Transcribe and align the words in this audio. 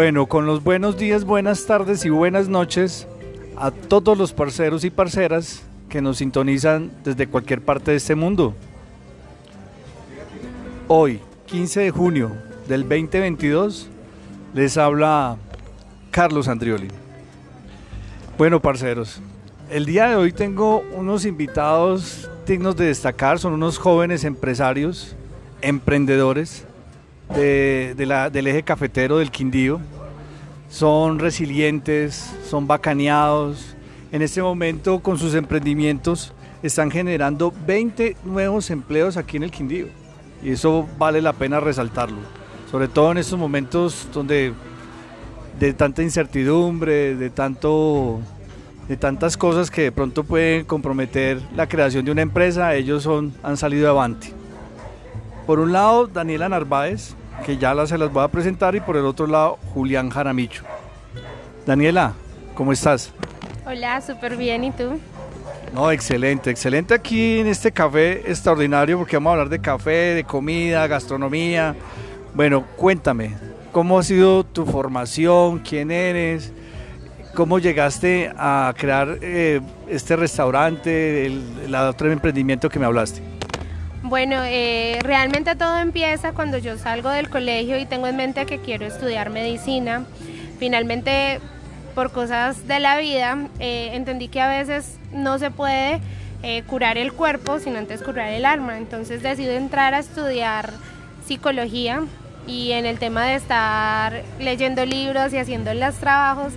Bueno, 0.00 0.26
con 0.26 0.46
los 0.46 0.62
buenos 0.62 0.96
días, 0.96 1.24
buenas 1.24 1.66
tardes 1.66 2.04
y 2.04 2.08
buenas 2.08 2.48
noches 2.48 3.08
a 3.56 3.72
todos 3.72 4.16
los 4.16 4.32
parceros 4.32 4.84
y 4.84 4.90
parceras 4.90 5.64
que 5.88 6.00
nos 6.00 6.18
sintonizan 6.18 6.92
desde 7.02 7.26
cualquier 7.26 7.62
parte 7.62 7.90
de 7.90 7.96
este 7.96 8.14
mundo. 8.14 8.54
Hoy, 10.86 11.18
15 11.46 11.80
de 11.80 11.90
junio 11.90 12.30
del 12.68 12.82
2022, 12.82 13.88
les 14.54 14.76
habla 14.76 15.36
Carlos 16.12 16.46
Andrioli. 16.46 16.90
Bueno, 18.38 18.62
parceros, 18.62 19.20
el 19.68 19.84
día 19.84 20.06
de 20.06 20.14
hoy 20.14 20.30
tengo 20.30 20.84
unos 20.94 21.24
invitados 21.24 22.30
dignos 22.46 22.76
de 22.76 22.84
destacar, 22.84 23.40
son 23.40 23.52
unos 23.52 23.78
jóvenes 23.78 24.22
empresarios, 24.22 25.16
emprendedores 25.60 26.67
del 27.34 28.46
eje 28.46 28.62
cafetero 28.62 29.18
del 29.18 29.30
Quindío. 29.30 29.80
Son 30.70 31.18
resilientes, 31.18 32.34
son 32.48 32.66
bacaneados. 32.66 33.76
En 34.12 34.22
este 34.22 34.42
momento 34.42 35.00
con 35.00 35.18
sus 35.18 35.34
emprendimientos 35.34 36.32
están 36.62 36.90
generando 36.90 37.52
20 37.66 38.16
nuevos 38.24 38.70
empleos 38.70 39.16
aquí 39.16 39.36
en 39.36 39.44
el 39.44 39.50
Quindío. 39.50 39.86
Y 40.42 40.50
eso 40.50 40.86
vale 40.98 41.20
la 41.20 41.32
pena 41.32 41.60
resaltarlo. 41.60 42.18
Sobre 42.70 42.88
todo 42.88 43.12
en 43.12 43.18
estos 43.18 43.38
momentos 43.38 44.08
donde 44.12 44.52
de 45.58 45.72
tanta 45.72 46.02
incertidumbre, 46.02 47.16
de 47.16 47.30
tanto 47.30 48.20
de 48.88 48.96
tantas 48.96 49.36
cosas 49.36 49.70
que 49.70 49.82
de 49.82 49.92
pronto 49.92 50.24
pueden 50.24 50.64
comprometer 50.64 51.42
la 51.54 51.68
creación 51.68 52.06
de 52.06 52.10
una 52.10 52.22
empresa, 52.22 52.74
ellos 52.74 53.02
son, 53.02 53.34
han 53.42 53.58
salido 53.58 53.90
avante. 53.90 54.32
Por 55.46 55.60
un 55.60 55.72
lado, 55.72 56.06
Daniela 56.06 56.48
Narváez, 56.48 57.14
que 57.44 57.56
ya 57.56 57.86
se 57.86 57.98
las 57.98 58.12
voy 58.12 58.24
a 58.24 58.28
presentar, 58.28 58.74
y 58.74 58.80
por 58.80 58.96
el 58.96 59.04
otro 59.04 59.26
lado, 59.26 59.58
Julián 59.74 60.10
Jaramicho. 60.10 60.64
Daniela, 61.66 62.12
¿cómo 62.54 62.72
estás? 62.72 63.12
Hola, 63.66 64.00
súper 64.00 64.36
bien, 64.36 64.64
¿y 64.64 64.70
tú? 64.70 64.98
No, 65.74 65.90
excelente, 65.90 66.50
excelente 66.50 66.94
aquí 66.94 67.40
en 67.40 67.46
este 67.46 67.70
café 67.72 68.30
extraordinario, 68.30 68.98
porque 68.98 69.16
vamos 69.16 69.30
a 69.30 69.32
hablar 69.32 69.48
de 69.48 69.58
café, 69.58 70.14
de 70.14 70.24
comida, 70.24 70.86
gastronomía. 70.86 71.74
Bueno, 72.34 72.64
cuéntame, 72.76 73.36
¿cómo 73.72 73.98
ha 73.98 74.02
sido 74.02 74.44
tu 74.44 74.64
formación? 74.64 75.58
¿Quién 75.58 75.90
eres? 75.90 76.52
¿Cómo 77.34 77.58
llegaste 77.58 78.32
a 78.36 78.72
crear 78.76 79.18
eh, 79.20 79.60
este 79.88 80.16
restaurante, 80.16 81.26
el, 81.26 81.74
otro 81.74 82.10
emprendimiento 82.10 82.68
que 82.68 82.78
me 82.78 82.86
hablaste? 82.86 83.22
Bueno, 84.02 84.42
eh, 84.44 85.00
realmente 85.02 85.56
todo 85.56 85.78
empieza 85.78 86.32
cuando 86.32 86.58
yo 86.58 86.78
salgo 86.78 87.10
del 87.10 87.28
colegio 87.28 87.78
y 87.78 87.84
tengo 87.84 88.06
en 88.06 88.16
mente 88.16 88.46
que 88.46 88.58
quiero 88.58 88.86
estudiar 88.86 89.30
medicina. 89.30 90.04
Finalmente, 90.58 91.40
por 91.94 92.12
cosas 92.12 92.68
de 92.68 92.78
la 92.78 92.96
vida, 92.98 93.48
eh, 93.58 93.90
entendí 93.94 94.28
que 94.28 94.40
a 94.40 94.48
veces 94.48 94.98
no 95.12 95.38
se 95.38 95.50
puede 95.50 96.00
curar 96.68 96.98
el 96.98 97.12
cuerpo, 97.12 97.58
sino 97.58 97.78
antes 97.78 98.00
curar 98.00 98.32
el 98.32 98.44
alma. 98.44 98.78
Entonces 98.78 99.24
decidí 99.24 99.50
entrar 99.50 99.94
a 99.94 99.98
estudiar 99.98 100.72
psicología 101.26 102.04
y 102.46 102.72
en 102.72 102.86
el 102.86 102.98
tema 102.98 103.24
de 103.24 103.34
estar 103.34 104.22
leyendo 104.38 104.86
libros 104.86 105.32
y 105.32 105.38
haciendo 105.38 105.74
los 105.74 105.96
trabajos, 105.96 106.54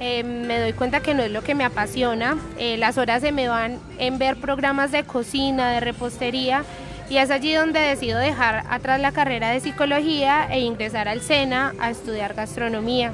eh, 0.00 0.24
me 0.24 0.58
doy 0.58 0.72
cuenta 0.72 1.00
que 1.00 1.12
no 1.12 1.22
es 1.22 1.30
lo 1.30 1.42
que 1.42 1.54
me 1.54 1.62
apasiona. 1.62 2.38
Eh, 2.58 2.78
las 2.78 2.96
horas 2.96 3.20
se 3.20 3.32
me 3.32 3.48
van 3.48 3.78
en 3.98 4.18
ver 4.18 4.36
programas 4.36 4.90
de 4.92 5.04
cocina, 5.04 5.70
de 5.70 5.80
repostería, 5.80 6.64
y 7.10 7.18
es 7.18 7.30
allí 7.30 7.52
donde 7.52 7.80
decido 7.80 8.18
dejar 8.18 8.64
atrás 8.70 8.98
la 8.98 9.12
carrera 9.12 9.50
de 9.50 9.60
psicología 9.60 10.48
e 10.50 10.60
ingresar 10.60 11.06
al 11.06 11.20
SENA 11.20 11.74
a 11.80 11.90
estudiar 11.90 12.32
gastronomía. 12.32 13.12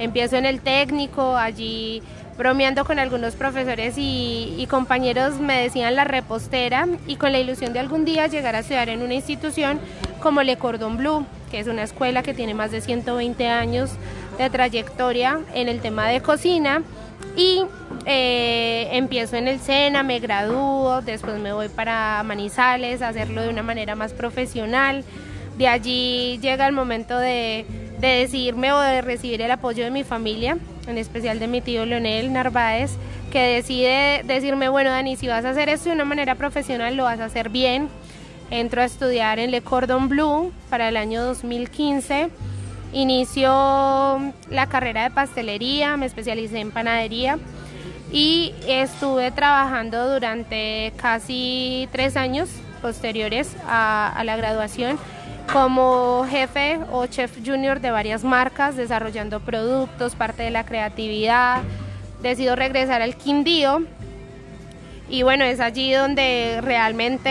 Empiezo 0.00 0.34
en 0.36 0.44
el 0.44 0.60
técnico, 0.60 1.36
allí 1.36 2.02
bromeando 2.36 2.84
con 2.84 2.98
algunos 2.98 3.36
profesores 3.36 3.96
y, 3.96 4.56
y, 4.58 4.66
compañeros 4.66 5.38
me 5.38 5.62
decían 5.62 5.94
la 5.94 6.02
repostera 6.02 6.88
y 7.06 7.14
con 7.14 7.30
la 7.30 7.38
ilusión 7.38 7.72
de 7.72 7.78
algún 7.78 8.04
día 8.04 8.26
llegar 8.26 8.56
a 8.56 8.58
estudiar 8.58 8.88
en 8.88 9.02
una 9.02 9.14
institución 9.14 9.78
como 10.20 10.42
Le 10.42 10.56
Cordon 10.56 10.96
Bleu, 10.96 11.24
que 11.52 11.60
es 11.60 11.68
una 11.68 11.84
escuela 11.84 12.24
que 12.24 12.34
tiene 12.34 12.54
más 12.54 12.72
de 12.72 12.80
120 12.80 13.46
años 13.46 13.90
de 14.38 14.50
trayectoria 14.50 15.40
en 15.54 15.68
el 15.68 15.80
tema 15.80 16.08
de 16.08 16.20
cocina 16.20 16.82
y 17.36 17.62
eh, 18.06 18.88
empiezo 18.92 19.36
en 19.36 19.48
el 19.48 19.60
SENA, 19.60 20.02
me 20.02 20.20
gradúo, 20.20 21.02
después 21.02 21.38
me 21.38 21.52
voy 21.52 21.68
para 21.68 22.22
Manizales 22.22 23.02
a 23.02 23.08
hacerlo 23.08 23.42
de 23.42 23.48
una 23.48 23.62
manera 23.62 23.94
más 23.94 24.12
profesional. 24.12 25.04
De 25.58 25.68
allí 25.68 26.38
llega 26.40 26.66
el 26.66 26.72
momento 26.72 27.18
de, 27.18 27.64
de 27.98 28.08
decidirme 28.08 28.72
o 28.72 28.80
de 28.80 29.02
recibir 29.02 29.40
el 29.42 29.50
apoyo 29.50 29.84
de 29.84 29.90
mi 29.90 30.04
familia, 30.04 30.58
en 30.86 30.98
especial 30.98 31.38
de 31.38 31.46
mi 31.46 31.60
tío 31.60 31.86
Leonel 31.86 32.32
Narváez, 32.32 32.92
que 33.32 33.40
decide 33.40 34.22
decirme, 34.24 34.68
bueno 34.68 34.90
Dani, 34.90 35.16
si 35.16 35.26
vas 35.26 35.44
a 35.44 35.50
hacer 35.50 35.68
esto 35.68 35.88
de 35.88 35.94
una 35.94 36.04
manera 36.04 36.34
profesional, 36.34 36.96
lo 36.96 37.04
vas 37.04 37.20
a 37.20 37.26
hacer 37.26 37.48
bien. 37.48 37.88
Entro 38.50 38.82
a 38.82 38.84
estudiar 38.84 39.38
en 39.38 39.50
Le 39.50 39.62
Cordon 39.62 40.08
Bleu 40.08 40.52
para 40.68 40.88
el 40.88 40.96
año 40.96 41.24
2015 41.24 42.28
Inicio 42.94 43.50
la 44.50 44.68
carrera 44.68 45.02
de 45.02 45.10
pastelería, 45.10 45.96
me 45.96 46.06
especialicé 46.06 46.60
en 46.60 46.70
panadería 46.70 47.40
y 48.12 48.54
estuve 48.68 49.32
trabajando 49.32 50.14
durante 50.14 50.92
casi 50.96 51.88
tres 51.90 52.16
años 52.16 52.48
posteriores 52.80 53.56
a, 53.66 54.22
la 54.24 54.36
graduación 54.36 54.96
como 55.52 56.24
jefe 56.30 56.78
o 56.92 57.06
chef 57.06 57.36
junior 57.44 57.80
de 57.80 57.90
varias 57.90 58.22
marcas, 58.22 58.76
desarrollando 58.76 59.40
productos, 59.40 60.14
parte 60.14 60.44
de 60.44 60.50
la 60.50 60.64
creatividad. 60.64 61.62
Decido 62.22 62.54
regresar 62.54 63.02
al 63.02 63.16
Quindío 63.16 63.82
y 65.08 65.22
bueno, 65.22 65.44
es 65.44 65.60
allí 65.60 65.92
donde 65.92 66.60
realmente 66.62 67.28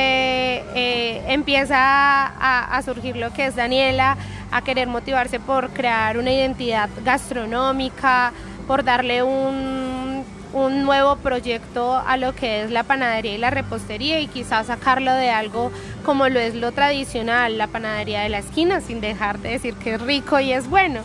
eh, 0.75 1.23
empieza 1.27 1.77
a, 1.77 2.81
surgir 2.83 3.15
lo 3.15 3.33
que 3.33 3.47
es 3.47 3.55
Daniela, 3.55 4.17
a 4.53 4.61
querer 4.63 4.87
motivarse 4.87 5.39
por 5.39 5.69
crear 5.71 6.17
una 6.17 6.31
identidad 6.31 6.89
gastronómica, 7.03 8.31
por 8.67 8.83
darle 8.83 9.23
un, 9.23 10.23
un 10.53 10.83
nuevo 10.83 11.15
proyecto 11.17 11.97
a 11.97 12.15
lo 12.17 12.33
que 12.35 12.63
es 12.63 12.71
la 12.71 12.83
panadería 12.83 13.33
y 13.33 13.37
la 13.39 13.49
repostería 13.49 14.19
y 14.19 14.27
quizás 14.27 14.67
sacarlo 14.67 15.11
de 15.13 15.31
algo 15.31 15.71
como 16.05 16.29
lo 16.29 16.39
es 16.39 16.53
lo 16.53 16.71
tradicional, 16.71 17.57
la 17.57 17.67
panadería 17.67 18.21
de 18.21 18.29
la 18.29 18.37
esquina, 18.37 18.79
sin 18.79 19.01
dejar 19.01 19.39
de 19.39 19.49
decir 19.49 19.73
que 19.75 19.95
es 19.95 20.01
rico 20.01 20.39
y 20.39 20.53
es 20.53 20.69
bueno. 20.69 21.01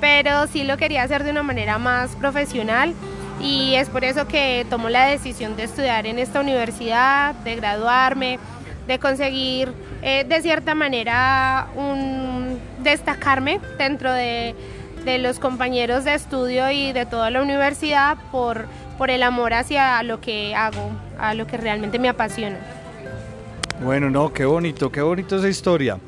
Pero 0.00 0.46
sí 0.46 0.64
lo 0.64 0.76
quería 0.76 1.02
hacer 1.02 1.24
de 1.24 1.30
una 1.30 1.42
manera 1.42 1.78
más 1.78 2.16
profesional 2.16 2.94
y 3.40 3.74
es 3.74 3.88
por 3.90 4.04
eso 4.04 4.26
que 4.26 4.66
tomo 4.70 4.88
la 4.88 5.06
decisión 5.06 5.56
de 5.56 5.64
estudiar 5.64 6.06
en 6.06 6.18
esta 6.18 6.40
universidad, 6.40 7.34
de 7.34 7.56
graduarme, 7.56 8.38
de 8.86 8.98
conseguir 8.98 9.72
eh, 10.02 10.24
de 10.24 10.40
cierta 10.40 10.74
manera 10.74 11.68
un 11.76 12.58
destacarme 12.90 13.60
dentro 13.78 14.12
de, 14.12 14.54
los 15.20 15.38
compañeros 15.38 16.04
de 16.04 16.14
estudio 16.14 16.70
y 16.70 16.92
de 16.92 17.06
toda 17.06 17.30
la 17.30 17.40
universidad 17.40 18.16
por, 18.32 18.66
por 18.98 19.10
el 19.10 19.22
amor 19.22 19.54
hacia 19.54 20.02
lo 20.02 20.20
que 20.20 20.54
hago, 20.54 20.90
a 21.18 21.34
lo 21.34 21.46
que 21.46 21.56
realmente 21.56 21.98
me 21.98 22.08
apasiona. 22.08 22.58
Bueno, 23.82 24.10
no, 24.10 24.32
qué 24.32 24.44
bonito, 24.44 24.90
qué 24.90 25.02
bonito 25.02 25.36
esa 25.36 25.48
historia. 25.48 25.98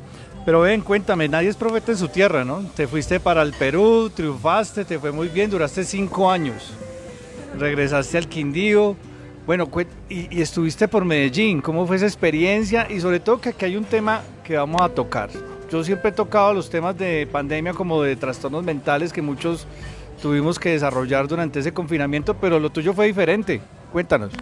Pero 0.45 0.63
ven, 0.63 0.81
cuéntame, 0.81 1.29
nadie 1.29 1.49
es 1.49 1.57
profeta 1.57 1.93
en 1.93 1.99
su 1.99 2.09
tierra, 2.09 2.45
¿no? 2.45 2.63
Te 2.75 2.89
fuiste 2.89 3.21
para 3.21 3.43
el 3.43 3.53
Perú, 3.53 4.11
triunfaste, 4.13 4.85
te 4.85 4.99
fue 4.99 5.13
muy 5.13 5.29
bien, 5.29 5.51
duraste 5.51 5.85
cinco 5.85 6.31
años. 6.31 6.73
Regresaste 7.59 8.19
al 8.19 8.29
Quindío, 8.29 8.97
bueno, 9.49 9.67
y, 10.11 10.43
estuviste 10.43 10.89
por 10.89 11.07
Medellín, 11.07 11.63
¿cómo 11.63 11.87
fue 11.87 11.97
esa 11.97 12.05
experiencia? 12.05 12.87
Y 12.91 13.01
sobre 13.01 13.19
todo 13.19 13.41
que 13.41 13.49
aquí 13.49 13.65
hay 13.65 13.77
un 13.79 13.85
tema 13.85 14.21
que 14.45 14.59
vamos 14.59 14.83
a 14.83 14.91
tocar. 14.91 15.31
Yo 15.71 15.85
siempre 15.85 16.11
he 16.11 16.13
tocado 16.13 16.55
los 16.55 16.71
temas 16.71 16.97
de 16.97 17.29
pandemia 17.31 17.75
como 17.75 18.03
de 18.03 18.17
trastornos 18.17 18.65
mentales 18.65 19.13
que 19.13 19.21
muchos 19.21 19.67
tuvimos 20.23 20.59
que 20.59 20.71
desarrollar 20.71 21.29
durante 21.29 21.61
ese 21.61 21.73
confinamiento, 21.73 22.35
pero 22.35 22.59
lo 22.59 22.71
tuyo 22.71 22.95
fue 22.95 23.07
diferente. 23.07 23.61
Cuéntanos. 23.93 24.33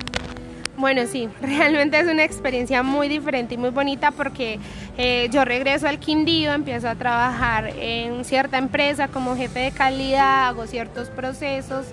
Bueno, 0.77 1.03
sí, 1.11 1.29
realmente 1.43 1.99
es 1.99 2.07
una 2.07 2.23
experiencia 2.23 2.85
muy 2.85 3.09
diferente 3.09 3.55
y 3.55 3.59
muy 3.59 3.71
bonita 3.71 4.13
porque 4.13 4.61
eh, 4.99 5.29
yo 5.33 5.45
regreso 5.45 5.89
al 5.89 5.99
Quindío, 5.99 6.53
empiezo 6.53 6.89
a 6.89 6.95
trabajar 6.95 7.73
en 7.77 8.25
cierta 8.25 8.59
empresa 8.59 9.09
como 9.09 9.37
jefe 9.37 9.61
de 9.61 9.71
calidad, 9.73 10.49
hago 10.49 10.69
ciertos 10.69 11.09
procesos, 11.09 11.87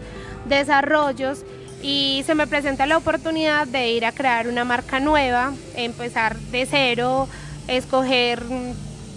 desarrollos 0.47 1.43
y 1.81 2.21
se 2.27 2.35
me 2.35 2.45
presenta 2.45 2.85
la 2.85 2.97
oportunidad 2.97 3.67
de 3.67 3.89
ir 3.89 4.05
a 4.05 4.11
crear 4.11 4.47
una 4.47 4.63
marca 4.63 4.99
nueva, 4.99 5.53
empezar 5.75 6.37
de 6.37 6.67
cero, 6.67 7.27
escoger 7.67 8.43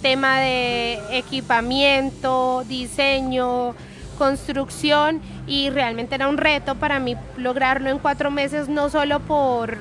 tema 0.01 0.39
de 0.39 0.99
equipamiento, 1.11 2.63
diseño, 2.67 3.75
construcción 4.17 5.21
y 5.45 5.69
realmente 5.69 6.15
era 6.15 6.27
un 6.27 6.37
reto 6.37 6.75
para 6.75 6.99
mí 6.99 7.15
lograrlo 7.37 7.89
en 7.89 7.99
cuatro 7.99 8.31
meses, 8.31 8.67
no 8.67 8.89
solo 8.89 9.19
por, 9.19 9.77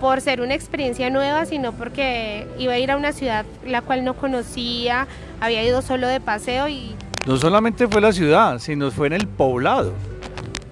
por 0.00 0.20
ser 0.20 0.40
una 0.40 0.54
experiencia 0.54 1.10
nueva, 1.10 1.46
sino 1.46 1.72
porque 1.72 2.46
iba 2.58 2.74
a 2.74 2.78
ir 2.78 2.90
a 2.90 2.96
una 2.96 3.12
ciudad 3.12 3.46
la 3.64 3.82
cual 3.82 4.04
no 4.04 4.14
conocía, 4.14 5.06
había 5.40 5.62
ido 5.62 5.82
solo 5.82 6.08
de 6.08 6.20
paseo 6.20 6.68
y 6.68 6.94
No 7.26 7.36
solamente 7.36 7.88
fue 7.88 8.00
la 8.00 8.12
ciudad, 8.12 8.58
sino 8.58 8.90
fue 8.90 9.06
en 9.08 9.14
el 9.14 9.26
poblado. 9.26 9.94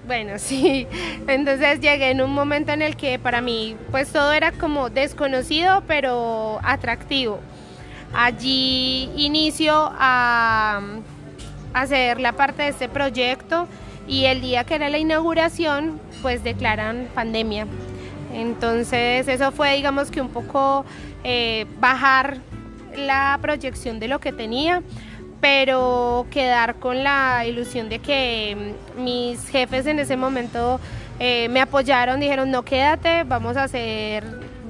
Bueno, 0.05 0.33
sí. 0.37 0.87
Entonces 1.27 1.79
llegué 1.79 2.11
en 2.11 2.21
un 2.21 2.33
momento 2.33 2.71
en 2.71 2.81
el 2.81 2.95
que 2.95 3.17
para 3.19 3.41
mí 3.41 3.75
pues 3.91 4.11
todo 4.11 4.33
era 4.33 4.51
como 4.51 4.89
desconocido 4.89 5.83
pero 5.87 6.59
atractivo. 6.63 7.39
Allí 8.13 9.09
inicio 9.15 9.91
a 9.97 10.81
hacer 11.73 12.19
la 12.19 12.33
parte 12.33 12.63
de 12.63 12.69
este 12.69 12.87
proyecto 12.87 13.67
y 14.07 14.25
el 14.25 14.41
día 14.41 14.63
que 14.63 14.75
era 14.75 14.89
la 14.89 14.97
inauguración 14.97 15.99
pues 16.21 16.43
declaran 16.43 17.07
pandemia. 17.13 17.67
Entonces 18.33 19.27
eso 19.27 19.51
fue 19.51 19.75
digamos 19.75 20.11
que 20.11 20.21
un 20.21 20.29
poco 20.29 20.85
eh, 21.23 21.65
bajar 21.79 22.37
la 22.95 23.37
proyección 23.41 23.99
de 23.99 24.07
lo 24.07 24.19
que 24.19 24.31
tenía 24.31 24.81
pero 25.41 26.25
quedar 26.31 26.75
con 26.75 27.03
la 27.03 27.45
ilusión 27.45 27.87
de 27.87 27.99
que 27.99 28.73
mm, 28.97 29.03
mis 29.03 29.47
jefes 29.47 29.85
en 29.85 29.99
ese 29.99 30.17
momento 30.17 30.79
eh, 31.19 31.49
me 31.49 31.61
apoyaron, 31.61 32.19
dijeron 32.19 32.49
no 32.49 32.63
quédate, 32.63 33.23
vamos 33.25 33.55
a 33.55 33.65
hacer 33.65 34.23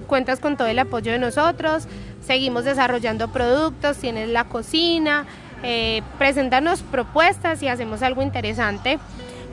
cuentas 0.05 0.41
con 0.41 0.57
todo 0.57 0.67
el 0.67 0.77
apoyo 0.77 1.13
de 1.13 1.19
nosotros, 1.19 1.87
seguimos 2.25 2.65
desarrollando 2.65 3.27
productos, 3.29 3.97
tienes 3.97 4.29
la 4.29 4.45
cocina, 4.45 5.25
eh, 5.63 6.01
presentarnos 6.17 6.81
propuestas 6.81 7.61
y 7.63 7.67
hacemos 7.67 8.01
algo 8.01 8.21
interesante. 8.21 8.99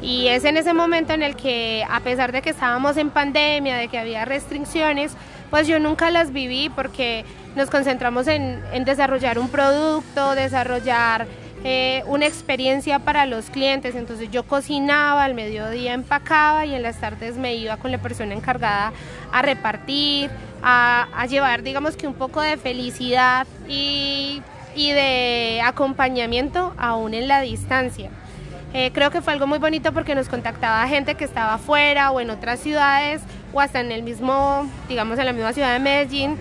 Y 0.01 0.27
es 0.29 0.45
en 0.45 0.57
ese 0.57 0.75
momento 0.75 1.13
en 1.13 1.23
el 1.23 1.37
que, 1.37 1.87
a 1.89 2.01
pesar 2.01 2.33
de 2.33 2.43
que 2.43 2.51
estábamos 2.51 2.97
en 2.97 3.11
pandemia, 3.11 3.77
de 3.77 3.87
que 3.87 3.99
había 3.99 4.25
restricciones, 4.25 5.13
pues 5.49 5.69
yo 5.69 5.79
nunca 5.79 6.11
las 6.11 6.33
viví 6.33 6.71
porque 6.75 7.25
nos 7.55 7.71
concentramos 7.71 8.27
en, 8.27 8.63
desarrollar 8.85 9.39
un 9.39 9.49
producto, 9.49 10.35
desarrollar 10.35 11.27
eh, 11.65 12.03
una 12.07 12.27
experiencia 12.27 12.99
para 12.99 13.25
los 13.27 13.51
clientes. 13.51 13.95
Entonces 13.95 14.31
yo 14.31 14.43
cocinaba, 14.43 15.25
al 15.25 15.35
mediodía 15.35 15.93
empacaba 15.93 16.67
y 16.67 16.75
en 16.75 16.83
las 16.83 16.99
tardes 16.99 17.37
me 17.37 17.55
iba 17.55 17.77
con 17.77 17.93
la 17.93 17.99
persona 17.99 18.35
encargada 18.35 18.93
a 19.31 19.43
repartir, 19.43 20.31
a, 20.63 21.27
llevar 21.29 21.63
digamos 21.63 21.97
que 21.97 22.07
un 22.07 22.15
poco 22.15 22.41
de 22.41 22.57
felicidad 22.57 23.47
y, 23.69 24.43
de 24.75 25.61
acompañamiento 25.65 26.75
aún 26.79 27.15
en 27.15 27.29
la 27.29 27.41
distancia. 27.41 28.11
Eh, 28.75 28.91
creo 28.93 29.11
que 29.11 29.21
fue 29.21 29.35
algo 29.35 29.47
muy 29.47 29.59
bonito 29.59 29.93
porque 29.93 30.15
nos 30.15 30.29
contactaba 30.29 30.89
gente 30.89 31.15
que 31.15 31.25
estaba 31.25 31.55
afuera 31.55 32.11
o 32.11 32.21
en 32.21 32.31
otras 32.31 32.59
ciudades 32.59 33.21
o 33.53 33.61
hasta 33.61 33.81
en 33.81 33.93
el 33.93 34.03
mismo, 34.03 34.67
digamos, 34.89 35.19
en 35.19 35.27
la 35.27 35.33
misma 35.33 35.53
ciudad 35.53 35.75
de 35.75 35.79
Medellín, 35.79 36.39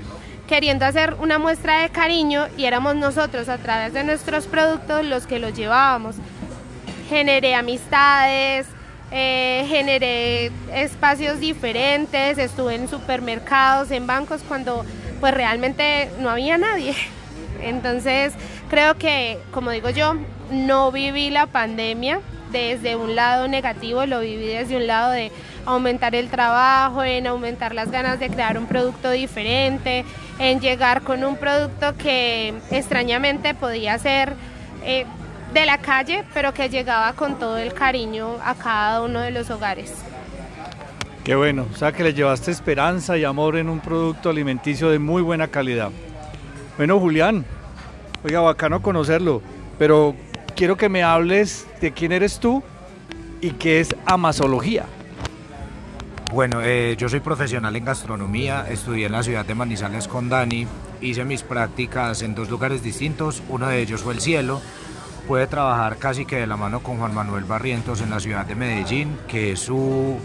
queriendo 0.51 0.85
hacer 0.85 1.15
una 1.21 1.39
muestra 1.39 1.79
de 1.79 1.89
cariño 1.91 2.45
y 2.57 2.65
éramos 2.65 2.93
nosotros 2.97 3.47
a 3.47 3.57
través 3.57 3.93
de 3.93 4.03
nuestros 4.03 4.47
productos 4.47 5.05
los 5.05 5.25
que 5.25 5.39
los 5.39 5.53
llevábamos. 5.53 6.17
Generé 7.07 7.55
amistades, 7.55 8.67
eh, 9.11 9.65
generé 9.69 10.51
espacios 10.73 11.39
diferentes, 11.39 12.37
estuve 12.37 12.75
en 12.75 12.89
supermercados, 12.89 13.91
en 13.91 14.05
bancos 14.07 14.41
cuando 14.45 14.85
pues 15.21 15.33
realmente 15.33 16.09
no 16.19 16.29
había 16.29 16.57
nadie. 16.57 16.95
Entonces 17.61 18.33
creo 18.69 18.97
que, 18.97 19.39
como 19.51 19.71
digo 19.71 19.89
yo, 19.89 20.15
no 20.51 20.91
viví 20.91 21.29
la 21.29 21.45
pandemia 21.45 22.19
desde 22.51 22.97
un 22.97 23.15
lado 23.15 23.47
negativo, 23.47 24.05
lo 24.05 24.19
viví 24.19 24.47
desde 24.47 24.75
un 24.75 24.85
lado 24.85 25.11
de 25.11 25.31
aumentar 25.65 26.13
el 26.13 26.29
trabajo, 26.29 27.03
en 27.03 27.27
aumentar 27.27 27.73
las 27.73 27.89
ganas 27.89 28.19
de 28.19 28.29
crear 28.29 28.57
un 28.57 28.65
producto 28.65 29.11
diferente, 29.11 30.03
en 30.41 30.59
llegar 30.59 31.03
con 31.03 31.23
un 31.23 31.35
producto 31.35 31.95
que 31.95 32.55
extrañamente 32.71 33.53
podía 33.53 33.99
ser 33.99 34.33
eh, 34.83 35.05
de 35.53 35.65
la 35.67 35.77
calle, 35.77 36.23
pero 36.33 36.51
que 36.51 36.67
llegaba 36.67 37.13
con 37.13 37.37
todo 37.37 37.59
el 37.59 37.75
cariño 37.75 38.37
a 38.43 38.55
cada 38.55 39.03
uno 39.03 39.19
de 39.19 39.29
los 39.29 39.51
hogares. 39.51 39.93
Qué 41.23 41.35
bueno, 41.35 41.67
o 41.71 41.77
sea 41.77 41.91
que 41.91 42.03
le 42.03 42.15
llevaste 42.15 42.49
esperanza 42.49 43.19
y 43.19 43.23
amor 43.23 43.55
en 43.55 43.69
un 43.69 43.79
producto 43.81 44.31
alimenticio 44.31 44.89
de 44.89 44.97
muy 44.97 45.21
buena 45.21 45.47
calidad. 45.47 45.91
Bueno, 46.75 46.99
Julián, 46.99 47.45
oiga, 48.23 48.39
bacano 48.39 48.81
conocerlo, 48.81 49.43
pero 49.77 50.15
quiero 50.55 50.75
que 50.75 50.89
me 50.89 51.03
hables 51.03 51.67
de 51.81 51.91
quién 51.91 52.11
eres 52.11 52.39
tú 52.39 52.63
y 53.41 53.51
qué 53.51 53.79
es 53.79 53.95
amasología. 54.07 54.85
Bueno, 56.31 56.61
eh, 56.63 56.95
yo 56.97 57.09
soy 57.09 57.19
profesional 57.19 57.75
en 57.75 57.83
gastronomía, 57.83 58.65
estudié 58.69 59.07
en 59.07 59.11
la 59.11 59.21
ciudad 59.21 59.45
de 59.45 59.53
Manizales 59.53 60.07
con 60.07 60.29
Dani, 60.29 60.65
hice 61.01 61.25
mis 61.25 61.43
prácticas 61.43 62.21
en 62.21 62.33
dos 62.35 62.49
lugares 62.49 62.81
distintos, 62.81 63.43
uno 63.49 63.67
de 63.67 63.81
ellos 63.81 64.01
fue 64.01 64.13
el 64.13 64.21
cielo, 64.21 64.61
pude 65.27 65.45
trabajar 65.47 65.97
casi 65.97 66.25
que 66.25 66.37
de 66.37 66.47
la 66.47 66.55
mano 66.55 66.79
con 66.79 66.99
Juan 66.99 67.13
Manuel 67.13 67.43
Barrientos 67.43 67.99
en 67.99 68.11
la 68.11 68.21
ciudad 68.21 68.45
de 68.45 68.55
Medellín, 68.55 69.17
que 69.27 69.51
es 69.51 69.59
su 69.59 70.19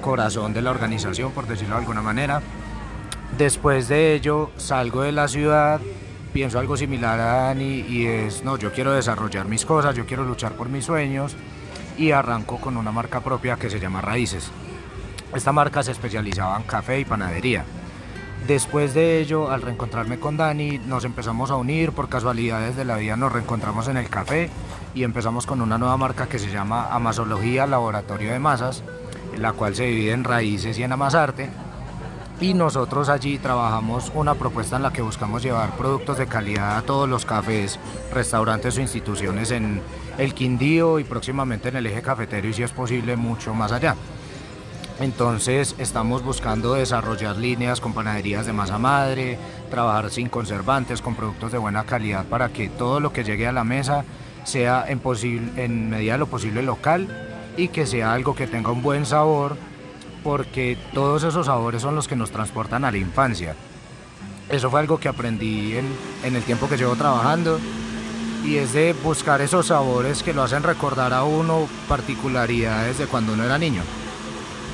corazón 0.00 0.54
de 0.54 0.62
la 0.62 0.70
organización, 0.70 1.32
por 1.32 1.48
decirlo 1.48 1.74
de 1.74 1.80
alguna 1.80 2.02
manera. 2.02 2.40
Después 3.36 3.88
de 3.88 4.14
ello 4.14 4.52
salgo 4.58 5.02
de 5.02 5.10
la 5.10 5.26
ciudad, 5.26 5.80
pienso 6.32 6.60
algo 6.60 6.76
similar 6.76 7.18
a 7.18 7.24
Dani 7.48 7.84
y 7.88 8.06
es, 8.06 8.44
no, 8.44 8.58
yo 8.58 8.70
quiero 8.70 8.92
desarrollar 8.92 9.48
mis 9.48 9.66
cosas, 9.66 9.96
yo 9.96 10.06
quiero 10.06 10.22
luchar 10.22 10.52
por 10.52 10.68
mis 10.68 10.84
sueños 10.84 11.34
y 11.98 12.12
arranco 12.12 12.58
con 12.58 12.76
una 12.76 12.92
marca 12.92 13.18
propia 13.18 13.56
que 13.56 13.68
se 13.68 13.80
llama 13.80 14.00
Raíces. 14.00 14.52
Esta 15.34 15.52
marca 15.52 15.82
se 15.82 15.92
especializaba 15.92 16.56
en 16.56 16.64
café 16.64 17.00
y 17.00 17.04
panadería. 17.04 17.64
Después 18.46 18.92
de 18.92 19.20
ello, 19.20 19.50
al 19.50 19.62
reencontrarme 19.62 20.18
con 20.18 20.36
Dani, 20.36 20.78
nos 20.78 21.04
empezamos 21.04 21.50
a 21.50 21.56
unir, 21.56 21.92
por 21.92 22.08
casualidades 22.08 22.76
de 22.76 22.84
la 22.84 22.96
vida 22.96 23.16
nos 23.16 23.32
reencontramos 23.32 23.88
en 23.88 23.96
el 23.96 24.08
café 24.08 24.50
y 24.94 25.04
empezamos 25.04 25.46
con 25.46 25.62
una 25.62 25.78
nueva 25.78 25.96
marca 25.96 26.28
que 26.28 26.38
se 26.38 26.50
llama 26.50 26.88
Amasología 26.90 27.66
Laboratorio 27.66 28.32
de 28.32 28.40
Masas, 28.40 28.82
la 29.38 29.52
cual 29.52 29.76
se 29.76 29.84
divide 29.84 30.12
en 30.12 30.24
raíces 30.24 30.78
y 30.78 30.82
en 30.82 30.92
amasarte 30.92 31.50
y 32.42 32.54
nosotros 32.54 33.08
allí 33.08 33.38
trabajamos 33.38 34.10
una 34.16 34.34
propuesta 34.34 34.74
en 34.74 34.82
la 34.82 34.92
que 34.92 35.00
buscamos 35.00 35.44
llevar 35.44 35.76
productos 35.76 36.18
de 36.18 36.26
calidad 36.26 36.76
a 36.76 36.82
todos 36.82 37.08
los 37.08 37.24
cafés, 37.24 37.78
restaurantes 38.12 38.76
o 38.76 38.80
instituciones 38.80 39.52
en 39.52 39.80
el 40.18 40.34
Quindío 40.34 40.98
y 40.98 41.04
próximamente 41.04 41.68
en 41.68 41.76
el 41.76 41.86
eje 41.86 42.02
cafetero 42.02 42.48
y 42.48 42.52
si 42.52 42.64
es 42.64 42.72
posible 42.72 43.16
mucho 43.16 43.54
más 43.54 43.70
allá. 43.70 43.94
Entonces 45.02 45.74
estamos 45.78 46.22
buscando 46.22 46.74
desarrollar 46.74 47.36
líneas 47.36 47.80
con 47.80 47.92
panaderías 47.92 48.46
de 48.46 48.52
masa 48.52 48.78
madre, 48.78 49.36
trabajar 49.68 50.12
sin 50.12 50.28
conservantes, 50.28 51.02
con 51.02 51.16
productos 51.16 51.50
de 51.50 51.58
buena 51.58 51.82
calidad 51.82 52.24
para 52.26 52.50
que 52.50 52.68
todo 52.68 53.00
lo 53.00 53.12
que 53.12 53.24
llegue 53.24 53.48
a 53.48 53.52
la 53.52 53.64
mesa 53.64 54.04
sea 54.44 54.84
en, 54.86 55.00
en 55.56 55.90
medida 55.90 56.12
de 56.12 56.18
lo 56.18 56.28
posible 56.28 56.62
local 56.62 57.08
y 57.56 57.66
que 57.68 57.84
sea 57.84 58.12
algo 58.12 58.36
que 58.36 58.46
tenga 58.46 58.70
un 58.70 58.80
buen 58.80 59.04
sabor 59.04 59.56
porque 60.22 60.78
todos 60.94 61.24
esos 61.24 61.46
sabores 61.46 61.82
son 61.82 61.96
los 61.96 62.06
que 62.06 62.14
nos 62.14 62.30
transportan 62.30 62.84
a 62.84 62.92
la 62.92 62.98
infancia. 62.98 63.56
Eso 64.48 64.70
fue 64.70 64.78
algo 64.78 65.00
que 65.00 65.08
aprendí 65.08 65.74
en, 65.76 66.36
el 66.36 66.44
tiempo 66.44 66.68
que 66.68 66.76
llevo 66.76 66.94
trabajando 66.94 67.58
y 68.44 68.54
es 68.54 68.72
de 68.72 68.92
buscar 68.92 69.40
esos 69.40 69.66
sabores 69.66 70.22
que 70.22 70.32
lo 70.32 70.44
hacen 70.44 70.62
recordar 70.62 71.12
a 71.12 71.24
uno 71.24 71.66
particularidades 71.88 72.98
de 72.98 73.06
cuando 73.06 73.32
uno 73.32 73.42
era 73.42 73.58
niño. 73.58 73.82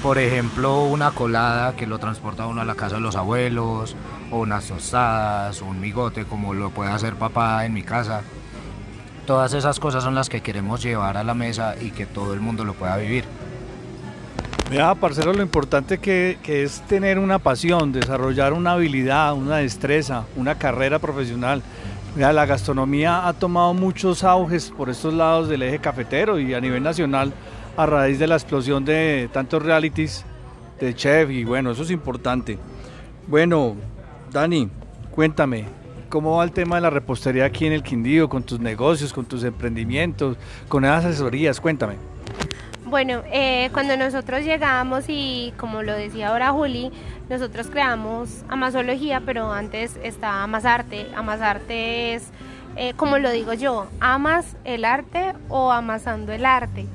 Por 0.02 0.18
ejemplo, 0.18 0.84
una 0.84 1.10
colada 1.10 1.74
que 1.74 1.86
lo 1.86 1.98
transporta 1.98 2.46
uno 2.46 2.60
a 2.60 2.64
la 2.64 2.76
casa 2.76 2.96
de 2.96 3.00
los 3.00 3.16
abuelos, 3.16 3.96
o 4.30 4.38
unas 4.38 4.66
tostadas, 4.66 5.60
un 5.60 5.80
migote 5.80 6.24
como 6.24 6.54
lo 6.54 6.70
puede 6.70 6.90
hacer 6.90 7.16
papá 7.16 7.64
en 7.64 7.72
mi 7.72 7.82
casa. 7.82 8.22
Todas 9.26 9.54
esas 9.54 9.80
cosas 9.80 10.04
son 10.04 10.14
las 10.14 10.28
que 10.28 10.40
queremos 10.40 10.82
llevar 10.82 11.16
a 11.16 11.24
la 11.24 11.34
mesa 11.34 11.74
y 11.80 11.90
que 11.90 12.06
todo 12.06 12.32
el 12.32 12.40
mundo 12.40 12.64
lo 12.64 12.74
pueda 12.74 12.96
vivir. 12.96 13.24
Vea, 14.70 14.94
parcero, 14.94 15.32
lo 15.32 15.42
importante 15.42 15.98
que, 15.98 16.38
es 16.46 16.80
tener 16.82 17.18
una 17.18 17.40
pasión, 17.40 17.90
desarrollar 17.90 18.52
una 18.52 18.72
habilidad, 18.72 19.34
una 19.34 19.56
destreza, 19.56 20.24
una 20.36 20.56
carrera 20.56 21.00
profesional. 21.00 21.62
Vea, 22.14 22.32
la 22.32 22.46
gastronomía 22.46 23.26
ha 23.26 23.32
tomado 23.32 23.74
muchos 23.74 24.22
auges 24.22 24.70
por 24.70 24.90
estos 24.90 25.12
lados 25.12 25.48
del 25.48 25.62
eje 25.62 25.80
cafetero 25.80 26.38
y 26.38 26.54
a 26.54 26.60
nivel 26.60 26.82
nacional 26.82 27.32
a 27.78 27.86
raíz 27.86 28.18
de 28.18 28.26
la 28.26 28.34
explosión 28.34 28.84
de 28.84 29.30
tantos 29.32 29.62
realities 29.62 30.24
de 30.80 30.92
chef 30.96 31.30
y 31.30 31.44
bueno, 31.44 31.70
eso 31.70 31.84
es 31.84 31.92
importante. 31.92 32.58
Bueno, 33.28 33.76
Dani, 34.32 34.68
cuéntame, 35.12 35.64
¿cómo 36.08 36.38
va 36.38 36.44
el 36.44 36.50
tema 36.50 36.74
de 36.74 36.82
la 36.82 36.90
repostería 36.90 37.44
aquí 37.44 37.66
en 37.66 37.72
el 37.72 37.84
Quindío, 37.84 38.28
con 38.28 38.42
tus 38.42 38.58
negocios, 38.58 39.12
con 39.12 39.26
tus 39.26 39.44
emprendimientos, 39.44 40.36
con 40.66 40.84
esas 40.84 41.04
asesorías? 41.04 41.60
Cuéntame. 41.60 41.94
Bueno, 42.84 43.22
eh, 43.30 43.70
cuando 43.72 43.96
nosotros 43.96 44.42
llegamos 44.42 45.04
y 45.06 45.54
como 45.56 45.84
lo 45.84 45.92
decía 45.92 46.30
ahora 46.30 46.50
Juli, 46.50 46.90
nosotros 47.30 47.68
creamos 47.70 48.42
Amasología, 48.48 49.22
pero 49.24 49.52
antes 49.52 50.00
estaba 50.02 50.42
Amasarte. 50.42 51.06
Amasarte 51.14 52.14
es, 52.14 52.24
eh, 52.74 52.94
como 52.96 53.18
lo 53.18 53.30
digo 53.30 53.52
yo, 53.52 53.86
amas 54.00 54.56
el 54.64 54.84
arte 54.84 55.34
o 55.48 55.70
amasando 55.70 56.32
el 56.32 56.44
arte. 56.44 56.86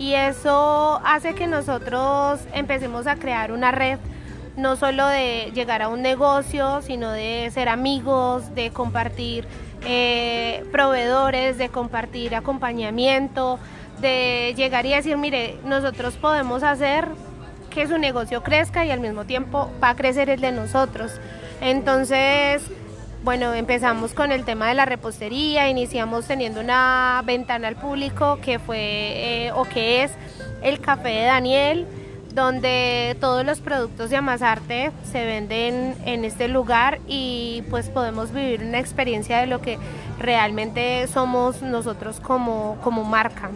Y 0.00 0.14
eso 0.14 0.98
hace 1.04 1.34
que 1.34 1.46
nosotros 1.46 2.40
empecemos 2.54 3.06
a 3.06 3.16
crear 3.16 3.52
una 3.52 3.70
red 3.70 3.98
no 4.56 4.76
solo 4.76 5.06
de 5.06 5.52
llegar 5.54 5.82
a 5.82 5.88
un 5.88 6.00
negocio, 6.00 6.80
sino 6.80 7.10
de 7.12 7.50
ser 7.52 7.68
amigos, 7.68 8.54
de 8.54 8.70
compartir 8.70 9.44
eh, 9.84 10.64
proveedores, 10.72 11.58
de 11.58 11.68
compartir 11.68 12.34
acompañamiento, 12.34 13.58
de 14.00 14.54
llegar 14.56 14.86
y 14.86 14.94
decir, 14.94 15.18
mire, 15.18 15.58
nosotros 15.66 16.16
podemos 16.16 16.62
hacer 16.62 17.06
que 17.68 17.86
su 17.86 17.98
negocio 17.98 18.42
crezca 18.42 18.86
y 18.86 18.90
al 18.90 19.00
mismo 19.00 19.26
tiempo 19.26 19.70
va 19.84 19.90
a 19.90 19.96
crecer 19.96 20.30
el 20.30 20.40
de 20.40 20.52
nosotros. 20.52 21.12
Entonces, 21.60 22.62
bueno, 23.22 23.52
empezamos 23.52 24.14
con 24.14 24.32
el 24.32 24.44
tema 24.44 24.68
de 24.68 24.74
la 24.74 24.86
repostería, 24.86 25.68
iniciamos 25.68 26.26
teniendo 26.26 26.60
una 26.60 27.22
ventana 27.26 27.68
al 27.68 27.76
público 27.76 28.38
que 28.42 28.58
fue 28.58 28.78
eh, 28.78 29.52
o 29.52 29.64
que 29.64 30.04
es 30.04 30.12
el 30.62 30.80
Café 30.80 31.10
de 31.10 31.24
Daniel, 31.24 31.86
donde 32.32 33.16
todos 33.20 33.44
los 33.44 33.60
productos 33.60 34.08
de 34.08 34.16
Amasarte 34.16 34.92
se 35.04 35.26
venden 35.26 35.96
en 36.06 36.24
este 36.24 36.48
lugar 36.48 36.98
y 37.06 37.62
pues 37.68 37.90
podemos 37.90 38.32
vivir 38.32 38.62
una 38.62 38.78
experiencia 38.78 39.38
de 39.38 39.46
lo 39.46 39.60
que 39.60 39.78
realmente 40.18 41.06
somos 41.08 41.60
nosotros 41.60 42.20
como, 42.20 42.78
como 42.82 43.04
marca. 43.04 43.50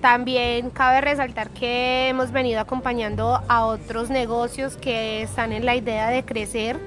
También 0.00 0.70
cabe 0.70 1.00
resaltar 1.00 1.50
que 1.50 2.08
hemos 2.08 2.32
venido 2.32 2.60
acompañando 2.60 3.40
a 3.48 3.66
otros 3.66 4.10
negocios 4.10 4.76
que 4.76 5.22
están 5.22 5.52
en 5.52 5.64
la 5.64 5.76
idea 5.76 6.08
de 6.10 6.24
crecer 6.24 6.78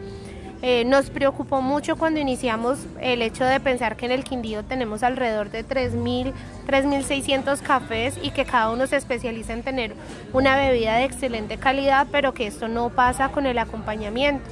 eh, 0.62 0.84
nos 0.84 1.10
preocupó 1.10 1.62
mucho 1.62 1.96
cuando 1.96 2.20
iniciamos 2.20 2.80
el 3.00 3.22
hecho 3.22 3.46
de 3.46 3.62
pensar 3.62 3.96
que 3.96 4.06
en 4.06 4.12
el 4.12 4.26
Quindío 4.26 4.64
tenemos 4.64 5.04
alrededor 5.04 5.52
de 5.52 5.66
3.000, 5.66 6.34
3.600 6.68 7.62
cafés 7.62 8.20
y 8.22 8.32
que 8.32 8.44
cada 8.44 8.70
uno 8.70 8.86
se 8.86 8.98
especializa 8.98 9.54
en 9.54 9.64
tener 9.64 9.94
una 10.34 10.58
bebida 10.58 10.98
de 10.98 11.06
excelente 11.06 11.58
calidad, 11.58 12.08
pero 12.12 12.34
que 12.34 12.46
esto 12.46 12.68
no 12.68 12.90
pasa 12.90 13.30
con 13.30 13.46
el 13.46 13.58
acompañamiento. 13.58 14.50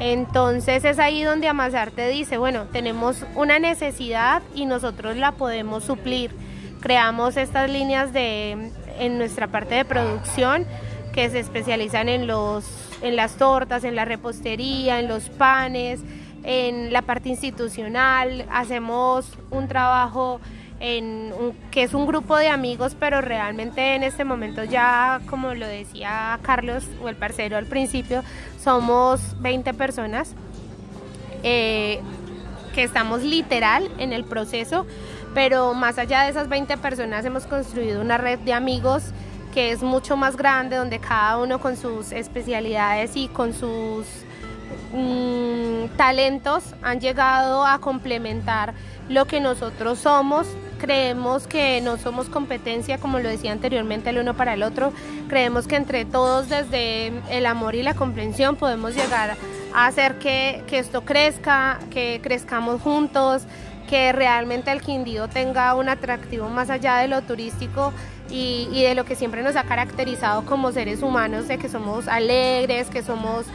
Entonces 0.00 0.84
es 0.84 0.98
ahí 0.98 1.22
donde 1.22 1.48
Amasarte 1.48 2.08
dice, 2.08 2.38
bueno, 2.38 2.64
tenemos 2.72 3.24
una 3.36 3.60
necesidad 3.60 4.42
y 4.52 4.66
nosotros 4.66 5.16
la 5.16 5.32
podemos 5.32 5.84
suplir. 5.84 6.32
Creamos 6.80 7.36
estas 7.36 7.70
líneas 7.70 8.12
de, 8.12 8.72
en 8.98 9.18
nuestra 9.18 9.46
parte 9.46 9.76
de 9.76 9.84
producción 9.84 10.66
que 11.12 11.30
se 11.30 11.38
especializan 11.38 12.08
en 12.08 12.26
los 12.26 12.85
en 13.02 13.16
las 13.16 13.36
tortas, 13.36 13.84
en 13.84 13.96
la 13.96 14.04
repostería, 14.04 15.00
en 15.00 15.08
los 15.08 15.28
panes, 15.30 16.00
en 16.44 16.92
la 16.92 17.02
parte 17.02 17.28
institucional. 17.28 18.46
Hacemos 18.50 19.26
un 19.50 19.68
trabajo 19.68 20.40
en 20.80 21.32
que 21.70 21.82
es 21.82 21.94
un 21.94 22.06
grupo 22.06 22.36
de 22.36 22.48
amigos, 22.48 22.96
pero 22.98 23.20
realmente 23.20 23.94
en 23.94 24.02
este 24.02 24.24
momento 24.24 24.64
ya, 24.64 25.20
como 25.28 25.54
lo 25.54 25.66
decía 25.66 26.38
Carlos 26.42 26.84
o 27.02 27.08
el 27.08 27.16
parcero 27.16 27.56
al 27.56 27.66
principio, 27.66 28.22
somos 28.62 29.40
20 29.40 29.72
personas 29.74 30.34
eh, 31.42 32.00
que 32.74 32.82
estamos 32.82 33.22
literal 33.22 33.90
en 33.98 34.12
el 34.12 34.24
proceso, 34.24 34.86
pero 35.34 35.72
más 35.72 35.98
allá 35.98 36.22
de 36.22 36.30
esas 36.30 36.48
20 36.48 36.76
personas 36.76 37.24
hemos 37.24 37.46
construido 37.46 38.00
una 38.00 38.18
red 38.18 38.38
de 38.40 38.52
amigos 38.52 39.12
que 39.56 39.72
es 39.72 39.82
mucho 39.82 40.18
más 40.18 40.36
grande, 40.36 40.76
donde 40.76 40.98
cada 40.98 41.38
uno 41.38 41.58
con 41.58 41.78
sus 41.78 42.12
especialidades 42.12 43.16
y 43.16 43.26
con 43.28 43.54
sus 43.54 44.04
mm, 44.92 45.96
talentos 45.96 46.74
han 46.82 47.00
llegado 47.00 47.64
a 47.64 47.78
complementar 47.78 48.74
lo 49.08 49.24
que 49.24 49.40
nosotros 49.40 50.00
somos. 50.00 50.46
Creemos 50.78 51.46
que 51.46 51.80
no 51.80 51.96
somos 51.96 52.28
competencia, 52.28 52.98
como 52.98 53.18
lo 53.18 53.30
decía 53.30 53.50
anteriormente, 53.50 54.10
el 54.10 54.18
uno 54.18 54.34
para 54.34 54.52
el 54.52 54.62
otro. 54.62 54.92
Creemos 55.26 55.66
que 55.66 55.76
entre 55.76 56.04
todos, 56.04 56.50
desde 56.50 57.10
el 57.30 57.46
amor 57.46 57.76
y 57.76 57.82
la 57.82 57.94
comprensión, 57.94 58.56
podemos 58.56 58.94
llegar 58.94 59.38
a 59.72 59.86
hacer 59.86 60.18
que, 60.18 60.64
que 60.66 60.80
esto 60.80 61.06
crezca, 61.06 61.78
que 61.90 62.20
crezcamos 62.22 62.82
juntos, 62.82 63.44
que 63.86 64.12
realmente 64.12 64.70
el 64.70 64.82
Quindío 64.82 65.28
tenga 65.28 65.74
un 65.74 65.88
atractivo 65.88 66.48
más 66.48 66.70
allá 66.70 66.98
de 66.98 67.08
lo 67.08 67.22
turístico 67.22 67.92
y, 68.30 68.82
de 68.82 68.94
lo 68.94 69.04
que 69.04 69.14
siempre 69.14 69.42
nos 69.42 69.56
ha 69.56 69.64
caracterizado 69.64 70.44
como 70.44 70.72
seres 70.72 71.02
humanos, 71.02 71.48
de 71.48 71.58
que 71.58 71.68
somos 71.68 72.08
alegres, 72.08 72.88
que 72.88 73.02
somos 73.02 73.46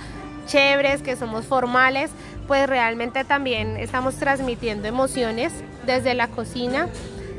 chéveres, 0.47 1.01
que 1.01 1.15
somos 1.15 1.45
formales, 1.45 2.11
pues 2.47 2.67
realmente 2.67 3.23
también 3.23 3.77
estamos 3.77 4.15
transmitiendo 4.15 4.87
emociones 4.87 5.53
desde 5.85 6.13
la 6.13 6.27
cocina, 6.27 6.87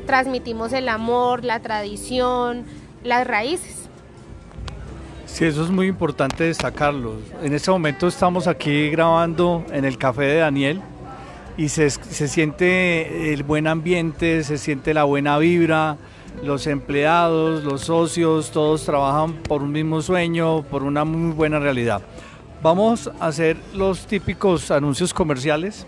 transmitimos 0.05 0.73
el 0.73 0.89
amor, 0.89 1.43
la 1.43 1.59
tradición, 1.59 2.65
las 3.03 3.27
raíces. 3.27 3.89
Sí, 5.25 5.45
eso 5.45 5.63
es 5.63 5.71
muy 5.71 5.87
importante 5.87 6.43
destacarlo. 6.43 7.15
En 7.41 7.53
este 7.53 7.71
momento 7.71 8.07
estamos 8.07 8.47
aquí 8.47 8.89
grabando 8.91 9.65
en 9.71 9.83
el 9.83 9.97
café 9.97 10.23
de 10.23 10.37
Daniel 10.37 10.81
y 11.57 11.69
se, 11.69 11.89
se 11.89 12.27
siente 12.27 13.33
el 13.33 13.43
buen 13.43 13.67
ambiente, 13.67 14.43
se 14.43 14.57
siente 14.57 14.93
la 14.93 15.03
buena 15.03 15.37
vibra, 15.37 15.97
los 16.41 16.65
empleados, 16.67 17.63
los 17.63 17.81
socios, 17.81 18.51
todos 18.51 18.85
trabajan 18.85 19.33
por 19.43 19.61
un 19.61 19.71
mismo 19.71 20.01
sueño, 20.01 20.63
por 20.63 20.83
una 20.83 21.05
muy 21.05 21.33
buena 21.33 21.59
realidad. 21.59 22.01
Vamos 22.61 23.09
a 23.19 23.27
hacer 23.27 23.57
los 23.73 24.07
típicos 24.07 24.71
anuncios 24.71 25.13
comerciales. 25.13 25.85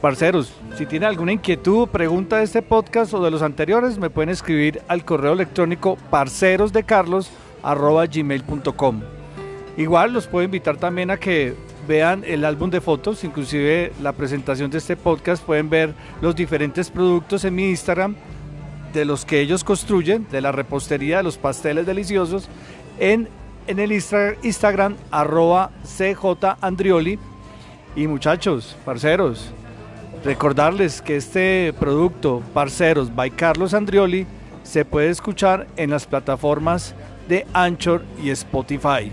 Parceros, 0.00 0.52
si 0.76 0.86
tienen 0.86 1.08
alguna 1.08 1.32
inquietud 1.32 1.88
pregunta 1.88 2.38
de 2.38 2.44
este 2.44 2.62
podcast 2.62 3.12
o 3.14 3.22
de 3.22 3.30
los 3.30 3.42
anteriores, 3.42 3.98
me 3.98 4.10
pueden 4.10 4.30
escribir 4.30 4.82
al 4.88 5.04
correo 5.04 5.32
electrónico 5.32 5.96
parcerosdecarlos.gmail.com 6.10 9.02
Igual 9.76 10.12
los 10.12 10.26
puedo 10.26 10.44
invitar 10.44 10.76
también 10.76 11.10
a 11.10 11.16
que 11.16 11.54
vean 11.86 12.24
el 12.26 12.44
álbum 12.44 12.70
de 12.70 12.80
fotos, 12.80 13.24
inclusive 13.24 13.92
la 14.02 14.12
presentación 14.12 14.70
de 14.70 14.78
este 14.78 14.96
podcast, 14.96 15.44
pueden 15.44 15.70
ver 15.70 15.94
los 16.20 16.34
diferentes 16.34 16.90
productos 16.90 17.44
en 17.44 17.54
mi 17.54 17.68
Instagram 17.68 18.16
de 18.92 19.04
los 19.04 19.24
que 19.24 19.40
ellos 19.40 19.64
construyen, 19.64 20.26
de 20.30 20.40
la 20.40 20.52
repostería, 20.52 21.18
de 21.18 21.22
los 21.24 21.36
pasteles 21.36 21.86
deliciosos, 21.86 22.48
en, 22.98 23.28
en 23.66 23.78
el 23.78 23.92
Instagram 23.92 24.96
arroba 25.10 25.70
cjandrioli. 25.84 27.18
Y 27.96 28.06
muchachos, 28.06 28.76
parceros, 28.84 29.52
recordarles 30.24 31.02
que 31.02 31.16
este 31.16 31.72
producto, 31.78 32.42
Parceros 32.52 33.14
by 33.14 33.30
Carlos 33.30 33.74
Andrioli, 33.74 34.26
se 34.62 34.84
puede 34.84 35.10
escuchar 35.10 35.66
en 35.76 35.90
las 35.90 36.06
plataformas 36.06 36.94
de 37.28 37.46
Anchor 37.52 38.02
y 38.22 38.30
Spotify. 38.30 39.12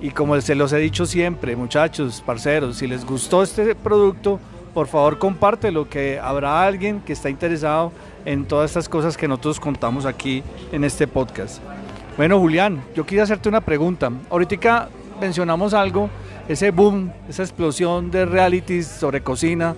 Y 0.00 0.10
como 0.10 0.40
se 0.40 0.54
los 0.54 0.72
he 0.72 0.78
dicho 0.78 1.06
siempre, 1.06 1.56
muchachos, 1.56 2.22
parceros, 2.24 2.76
si 2.76 2.86
les 2.86 3.04
gustó 3.04 3.42
este 3.42 3.74
producto, 3.74 4.38
por 4.72 4.86
favor 4.86 5.18
compártelo, 5.18 5.88
que 5.88 6.20
habrá 6.20 6.64
alguien 6.64 7.00
que 7.00 7.12
está 7.12 7.28
interesado 7.30 7.92
en 8.24 8.44
todas 8.44 8.70
estas 8.70 8.88
cosas 8.88 9.16
que 9.16 9.26
nosotros 9.26 9.58
contamos 9.58 10.06
aquí 10.06 10.42
en 10.70 10.84
este 10.84 11.08
podcast. 11.08 11.60
Bueno, 12.16 12.38
Julián, 12.38 12.82
yo 12.94 13.04
quería 13.04 13.24
hacerte 13.24 13.48
una 13.48 13.60
pregunta. 13.60 14.10
Ahorita 14.30 14.88
mencionamos 15.20 15.74
algo, 15.74 16.08
ese 16.48 16.70
boom, 16.70 17.12
esa 17.28 17.42
explosión 17.42 18.10
de 18.10 18.24
realities 18.24 18.86
sobre 18.86 19.20
cocina. 19.20 19.74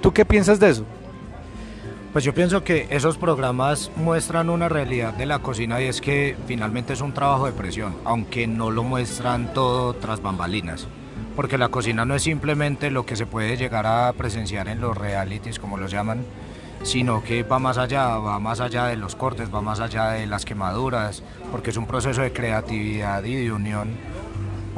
¿Tú 0.00 0.12
qué 0.12 0.24
piensas 0.24 0.58
de 0.58 0.70
eso? 0.70 0.84
Pues 2.12 2.24
yo 2.24 2.34
pienso 2.34 2.64
que 2.64 2.88
esos 2.90 3.16
programas 3.18 3.92
muestran 3.94 4.50
una 4.50 4.68
realidad 4.68 5.14
de 5.14 5.26
la 5.26 5.38
cocina 5.38 5.80
y 5.80 5.84
es 5.84 6.00
que 6.00 6.36
finalmente 6.48 6.92
es 6.92 7.02
un 7.02 7.12
trabajo 7.12 7.46
de 7.46 7.52
presión, 7.52 7.94
aunque 8.04 8.48
no 8.48 8.72
lo 8.72 8.82
muestran 8.82 9.54
todo 9.54 9.94
tras 9.94 10.20
bambalinas. 10.20 10.88
Porque 11.36 11.56
la 11.56 11.68
cocina 11.68 12.04
no 12.04 12.16
es 12.16 12.24
simplemente 12.24 12.90
lo 12.90 13.06
que 13.06 13.14
se 13.14 13.26
puede 13.26 13.56
llegar 13.56 13.86
a 13.86 14.12
presenciar 14.14 14.66
en 14.66 14.80
los 14.80 14.98
realities, 14.98 15.60
como 15.60 15.76
los 15.76 15.92
llaman, 15.92 16.24
sino 16.82 17.22
que 17.22 17.44
va 17.44 17.60
más 17.60 17.78
allá, 17.78 18.16
va 18.16 18.40
más 18.40 18.58
allá 18.58 18.86
de 18.86 18.96
los 18.96 19.14
cortes, 19.14 19.54
va 19.54 19.60
más 19.60 19.78
allá 19.78 20.10
de 20.10 20.26
las 20.26 20.44
quemaduras, 20.44 21.22
porque 21.52 21.70
es 21.70 21.76
un 21.76 21.86
proceso 21.86 22.22
de 22.22 22.32
creatividad 22.32 23.22
y 23.22 23.36
de 23.36 23.52
unión, 23.52 23.96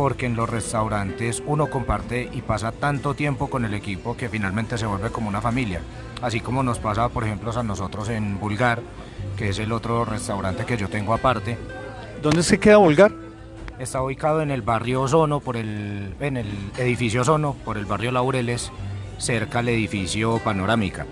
porque 0.02 0.26
en 0.26 0.34
los 0.34 0.50
restaurantes 0.50 1.44
uno 1.46 1.70
comparte 1.70 2.28
y 2.32 2.42
pasa 2.42 2.72
tanto 2.72 3.14
tiempo 3.14 3.48
con 3.48 3.64
el 3.64 3.72
equipo 3.72 4.16
que 4.16 4.28
finalmente 4.28 4.76
se 4.76 4.84
vuelve 4.84 5.10
como 5.10 5.28
una 5.28 5.40
familia, 5.40 5.80
así 6.22 6.40
como 6.40 6.64
nos 6.64 6.80
pasa 6.80 7.08
por 7.08 7.22
ejemplo 7.22 7.56
a 7.56 7.62
nosotros 7.62 8.08
en 8.08 8.40
Bulgar, 8.40 8.82
que 9.36 9.50
es 9.50 9.60
el 9.60 9.70
otro 9.70 10.04
restaurante 10.04 10.64
que 10.64 10.76
yo 10.76 10.88
tengo 10.88 11.14
aparte. 11.14 11.56
¿Dónde 12.20 12.42
se 12.42 12.58
queda 12.58 12.78
Bulgar? 12.78 13.12
Está 13.78 14.02
ubicado 14.02 14.42
en 14.42 14.50
el 14.50 14.62
barrio 14.62 15.06
Sono, 15.06 15.38
por 15.38 15.56
el, 15.56 16.16
en 16.18 16.36
el 16.36 16.48
edificio 16.78 17.22
Sono, 17.22 17.54
por 17.64 17.78
el 17.78 17.86
barrio 17.86 18.10
Laureles, 18.10 18.72
cerca 19.18 19.60
al 19.60 19.68
edificio 19.68 20.40
Panorámica. 20.40 21.06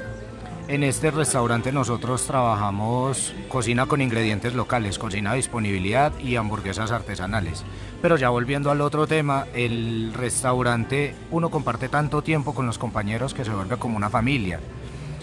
En 0.71 0.85
este 0.85 1.11
restaurante 1.11 1.73
nosotros 1.73 2.29
trabajamos 2.29 3.35
cocina 3.49 3.87
con 3.87 4.00
ingredientes 4.00 4.55
locales, 4.55 5.00
cocina 5.00 5.33
de 5.33 5.39
disponibilidad 5.39 6.17
y 6.21 6.37
hamburguesas 6.37 6.93
artesanales. 6.93 7.65
Pero 8.00 8.17
ya 8.17 8.29
volviendo 8.29 8.71
al 8.71 8.81
otro 8.81 9.09
tema, 9.09 9.47
el 9.53 10.15
restaurante 10.15 11.17
uno 11.33 11.50
comparte 11.50 11.89
tanto 11.89 12.23
tiempo 12.23 12.55
con 12.55 12.67
los 12.67 12.79
compañeros 12.79 13.35
que 13.35 13.45
se 13.45 13.50
vuelve 13.50 13.79
como 13.79 13.97
una 13.97 14.11
familia. 14.11 14.61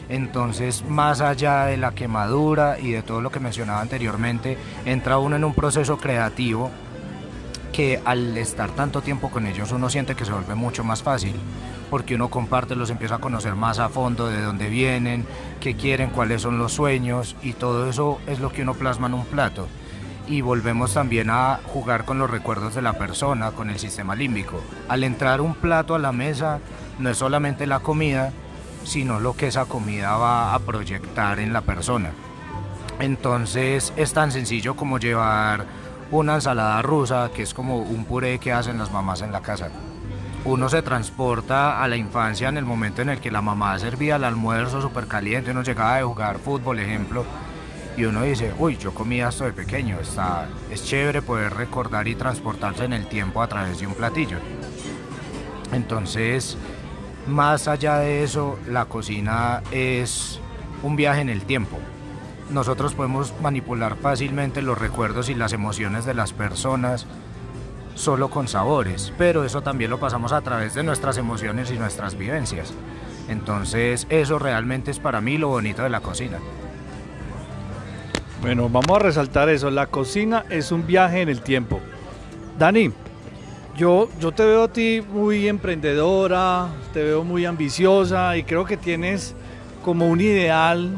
Entonces, 0.09 0.83
más 0.83 1.21
allá 1.21 1.63
de 1.63 1.77
la 1.77 1.95
quemadura 1.95 2.77
y 2.77 2.91
de 2.91 3.01
todo 3.01 3.21
lo 3.21 3.31
que 3.31 3.39
mencionaba 3.39 3.79
anteriormente, 3.79 4.57
entra 4.83 5.17
uno 5.17 5.37
en 5.37 5.45
un 5.45 5.53
proceso 5.53 5.97
creativo 5.97 6.71
que 7.71 8.01
al 8.05 8.37
estar 8.37 8.71
tanto 8.71 9.01
tiempo 9.01 9.29
con 9.29 9.45
ellos 9.45 9.71
uno 9.71 9.89
siente 9.89 10.15
que 10.15 10.25
se 10.25 10.31
vuelve 10.31 10.55
mucho 10.55 10.83
más 10.83 11.03
fácil, 11.03 11.33
porque 11.89 12.15
uno 12.15 12.29
comparte, 12.29 12.75
los 12.75 12.89
empieza 12.89 13.15
a 13.15 13.19
conocer 13.19 13.55
más 13.55 13.79
a 13.79 13.89
fondo 13.89 14.27
de 14.27 14.41
dónde 14.41 14.69
vienen, 14.69 15.25
qué 15.59 15.75
quieren, 15.75 16.09
cuáles 16.09 16.41
son 16.41 16.57
los 16.57 16.73
sueños 16.73 17.35
y 17.41 17.53
todo 17.53 17.89
eso 17.89 18.19
es 18.27 18.39
lo 18.39 18.51
que 18.51 18.63
uno 18.63 18.73
plasma 18.73 19.07
en 19.07 19.13
un 19.13 19.25
plato. 19.25 19.67
Y 20.27 20.41
volvemos 20.41 20.93
también 20.93 21.29
a 21.29 21.59
jugar 21.65 22.03
con 22.03 22.19
los 22.19 22.29
recuerdos 22.29 22.75
de 22.75 22.81
la 22.81 22.93
persona, 22.93 23.51
con 23.51 23.69
el 23.69 23.79
sistema 23.79 24.13
límbico. 24.13 24.61
Al 24.89 25.05
entrar 25.05 25.39
un 25.39 25.55
plato 25.55 25.95
a 25.95 25.99
la 25.99 26.11
mesa, 26.11 26.59
no 26.99 27.09
es 27.09 27.17
solamente 27.17 27.65
la 27.65 27.79
comida, 27.79 28.33
sino 28.83 29.21
lo 29.21 29.35
que 29.35 29.47
esa 29.47 29.65
comida 29.65 30.17
va 30.17 30.53
a 30.53 30.59
proyectar 30.59 31.39
en 31.39 31.53
la 31.53 31.61
persona. 31.61 32.11
Entonces 32.99 33.93
es 33.95 34.13
tan 34.13 34.31
sencillo 34.31 34.75
como 34.75 34.97
llevar 34.99 35.65
una 36.11 36.35
ensalada 36.35 36.81
rusa, 36.81 37.31
que 37.33 37.43
es 37.43 37.53
como 37.53 37.79
un 37.79 38.05
puré 38.05 38.39
que 38.39 38.53
hacen 38.53 38.77
las 38.77 38.91
mamás 38.91 39.21
en 39.21 39.31
la 39.31 39.41
casa. 39.41 39.69
Uno 40.45 40.69
se 40.69 40.81
transporta 40.81 41.83
a 41.83 41.87
la 41.87 41.97
infancia 41.97 42.47
en 42.47 42.57
el 42.57 42.65
momento 42.65 43.01
en 43.01 43.09
el 43.09 43.19
que 43.19 43.31
la 43.31 43.41
mamá 43.41 43.77
servía 43.79 44.15
el 44.15 44.23
almuerzo 44.23 44.81
súper 44.81 45.07
caliente, 45.07 45.51
uno 45.51 45.63
llegaba 45.63 45.97
de 45.97 46.03
jugar 46.03 46.39
fútbol, 46.39 46.79
ejemplo, 46.79 47.25
y 47.97 48.05
uno 48.05 48.23
dice, 48.23 48.53
uy, 48.57 48.77
yo 48.77 48.93
comía 48.93 49.29
esto 49.29 49.43
de 49.43 49.51
pequeño, 49.51 49.99
está, 49.99 50.47
es 50.71 50.85
chévere 50.85 51.21
poder 51.21 51.53
recordar 51.53 52.07
y 52.07 52.15
transportarse 52.15 52.85
en 52.85 52.93
el 52.93 53.07
tiempo 53.07 53.41
a 53.41 53.47
través 53.47 53.79
de 53.79 53.87
un 53.87 53.93
platillo. 53.93 54.37
Entonces, 55.73 56.57
más 57.25 57.67
allá 57.67 57.97
de 57.97 58.23
eso, 58.23 58.57
la 58.69 58.85
cocina 58.85 59.61
es 59.71 60.39
un 60.83 60.95
viaje 60.95 61.21
en 61.21 61.29
el 61.29 61.41
tiempo 61.41 61.77
nosotros 62.49 62.93
podemos 62.93 63.33
manipular 63.41 63.97
fácilmente 63.97 64.61
los 64.61 64.77
recuerdos 64.77 65.29
y 65.29 65.35
las 65.35 65.53
emociones 65.53 66.05
de 66.05 66.13
las 66.13 66.33
personas 66.33 67.05
solo 67.95 68.29
con 68.29 68.47
sabores, 68.47 69.11
pero 69.17 69.43
eso 69.43 69.61
también 69.61 69.89
lo 69.89 69.99
pasamos 69.99 70.31
a 70.31 70.41
través 70.41 70.73
de 70.75 70.83
nuestras 70.83 71.17
emociones 71.17 71.71
y 71.71 71.77
nuestras 71.77 72.17
vivencias. 72.17 72.73
Entonces 73.27 74.07
eso 74.09 74.39
realmente 74.39 74.91
es 74.91 74.99
para 74.99 75.19
mí 75.19 75.37
lo 75.37 75.49
bonito 75.49 75.83
de 75.83 75.89
la 75.89 75.99
cocina. 75.99 76.37
Bueno, 78.41 78.69
vamos 78.69 78.97
a 78.97 78.99
resaltar 78.99 79.49
eso, 79.49 79.71
la 79.71 79.87
cocina 79.87 80.45
es 80.49 80.71
un 80.71 80.85
viaje 80.85 81.21
en 81.21 81.29
el 81.29 81.41
tiempo. 81.41 81.81
Dani, 82.57 82.91
yo, 83.75 84.09
yo 84.19 84.31
te 84.31 84.45
veo 84.45 84.63
a 84.63 84.67
ti 84.71 85.01
muy 85.01 85.47
emprendedora, 85.47 86.67
te 86.93 87.03
veo 87.03 87.23
muy 87.23 87.45
ambiciosa 87.45 88.37
y 88.37 88.43
creo 88.43 88.63
que 88.63 88.77
tienes 88.77 89.35
como 89.83 90.07
un 90.07 90.21
ideal 90.21 90.91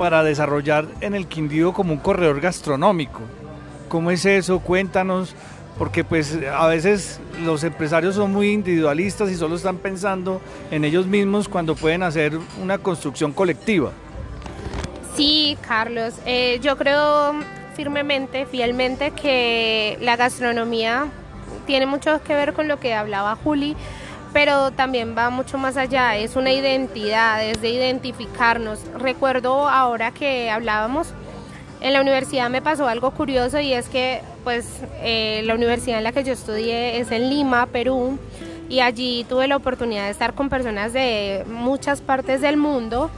para 0.00 0.22
desarrollar 0.22 0.86
en 1.02 1.14
el 1.14 1.26
Quindío 1.26 1.74
como 1.74 1.92
un 1.92 1.98
corredor 1.98 2.40
gastronómico. 2.40 3.20
¿Cómo 3.90 4.10
es 4.10 4.24
eso? 4.24 4.60
Cuéntanos, 4.60 5.34
porque 5.76 6.04
pues 6.04 6.38
a 6.56 6.66
veces 6.68 7.20
los 7.44 7.64
empresarios 7.64 8.14
son 8.14 8.32
muy 8.32 8.50
individualistas 8.50 9.30
y 9.30 9.36
solo 9.36 9.56
están 9.56 9.76
pensando 9.76 10.40
en 10.70 10.86
ellos 10.86 11.06
mismos 11.06 11.50
cuando 11.50 11.74
pueden 11.74 12.02
hacer 12.02 12.32
una 12.62 12.78
construcción 12.78 13.32
colectiva. 13.32 13.90
Sí, 15.16 15.58
Carlos, 15.68 16.14
eh, 16.24 16.58
yo 16.62 16.78
creo 16.78 17.34
firmemente, 17.76 18.46
fielmente 18.46 19.10
que 19.10 19.98
la 20.00 20.16
gastronomía 20.16 21.08
tiene 21.66 21.84
mucho 21.84 22.22
que 22.22 22.34
ver 22.34 22.54
con 22.54 22.68
lo 22.68 22.80
que 22.80 22.94
hablaba 22.94 23.36
Juli 23.36 23.76
pero 24.32 24.70
también 24.70 25.16
va 25.16 25.30
mucho 25.30 25.58
más 25.58 25.76
allá, 25.76 26.16
es 26.16 26.36
una 26.36 26.52
identidad, 26.52 27.44
es 27.44 27.60
de 27.60 27.70
identificarnos. 27.70 28.80
Recuerdo 28.98 29.68
ahora 29.68 30.12
que 30.12 30.50
hablábamos, 30.50 31.08
en 31.80 31.92
la 31.92 32.00
universidad 32.00 32.50
me 32.50 32.62
pasó 32.62 32.86
algo 32.86 33.10
curioso 33.10 33.58
y 33.58 33.72
es 33.72 33.88
que 33.88 34.20
pues 34.44 34.66
eh, 35.02 35.42
la 35.44 35.54
universidad 35.54 35.98
en 35.98 36.04
la 36.04 36.12
que 36.12 36.24
yo 36.24 36.32
estudié 36.32 36.98
es 36.98 37.10
en 37.10 37.30
Lima, 37.30 37.66
Perú, 37.66 38.18
y 38.68 38.80
allí 38.80 39.24
tuve 39.28 39.48
la 39.48 39.56
oportunidad 39.56 40.04
de 40.04 40.10
estar 40.10 40.34
con 40.34 40.48
personas 40.48 40.92
de 40.92 41.44
muchas 41.48 42.00
partes 42.00 42.40
del 42.40 42.56
mundo. 42.56 43.10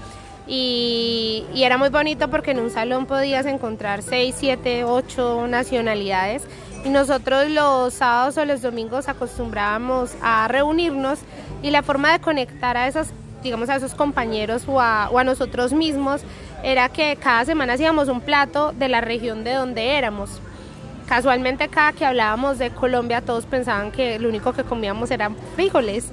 Y, 0.47 1.45
y, 1.55 1.63
era 1.63 1.79
muy 1.79 1.89
bonito 1.89 2.29
porque 2.29 2.51
en 2.51 2.59
un 2.59 2.71
salón 2.71 3.07
podías 3.07 3.47
encontrar 3.47 4.03
6, 4.03 4.35
7, 4.37 4.83
8 4.83 5.47
nacionalidades 5.47 6.43
y 6.85 6.89
nosotros 6.89 7.49
los 7.49 7.95
sábados 7.95 8.37
o 8.37 8.45
los 8.45 8.63
domingos 8.63 9.09
acostumbrábamos 9.09 10.15
a 10.23 10.49
reunirnos 10.49 11.21
y 11.63 11.71
la 11.71 11.83
forma 11.83 12.13
de 12.13 12.21
conectar 12.21 12.77
a 12.77 12.89
esos, 12.89 13.09
digamos, 13.43 13.69
a 13.69 13.77
esos 13.77 13.95
compañeros 13.95 14.65
o 14.67 14.81
a, 14.81 15.09
o 15.11 15.19
a 15.19 15.25
nosotros 15.25 15.73
mismos 15.73 16.23
era 16.63 16.89
que 16.89 17.17
cada 17.17 17.45
semana 17.45 17.75
hacíamos 17.75 18.09
un 18.09 18.21
plato 18.21 18.73
de 18.73 18.89
la 18.89 19.01
región 19.01 19.45
de 19.45 19.55
donde 19.55 19.97
éramos. 19.97 20.41
Casualmente 21.07 21.69
cada 21.69 21.93
que 21.93 22.05
hablábamos 22.05 22.59
de 22.59 22.71
Colombia 22.71 23.21
todos 23.21 23.47
pensaban 23.47 23.93
que 23.93 24.19
lo 24.19 24.29
único 24.29 24.53
que 24.53 24.65
comíamos 24.65 25.11
eran 25.11 25.37
frijoles. 25.55 26.07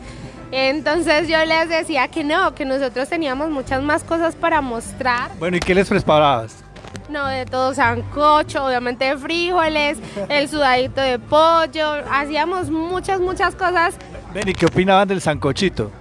Entonces 0.51 1.27
yo 1.27 1.43
les 1.45 1.69
decía 1.69 2.07
que 2.07 2.23
no, 2.23 2.55
que 2.55 2.65
nosotros 2.65 3.07
teníamos 3.07 3.49
muchas 3.49 3.83
más 3.83 4.03
cosas 4.03 4.35
para 4.35 4.61
mostrar. 4.61 5.29
Bueno, 5.37 5.57
¿y 5.57 5.59
qué 5.59 5.75
les 5.75 5.87
preparabas? 5.87 6.63
No, 7.09 7.27
de 7.27 7.45
todo, 7.45 7.73
sancocho, 7.73 8.65
obviamente 8.65 9.05
de 9.05 9.17
frijoles, 9.17 9.97
el 10.29 10.47
sudadito 10.47 11.01
de 11.01 11.17
pollo, 11.17 12.03
hacíamos 12.11 12.69
muchas, 12.69 13.19
muchas 13.19 13.55
cosas. 13.55 13.95
Ven, 14.33 14.47
¿y 14.47 14.53
qué 14.53 14.67
opinaban 14.67 15.07
del 15.07 15.19
sancochito? 15.19 15.91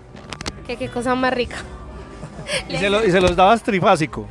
Que 0.66 0.76
qué 0.76 0.88
cosa 0.88 1.14
más 1.14 1.32
rica. 1.32 1.56
¿Y 2.68 2.76
se, 2.76 2.88
¿Y 3.06 3.10
se, 3.10 3.20
los 3.20 3.34
dabas 3.36 3.62
trifásico? 3.62 4.26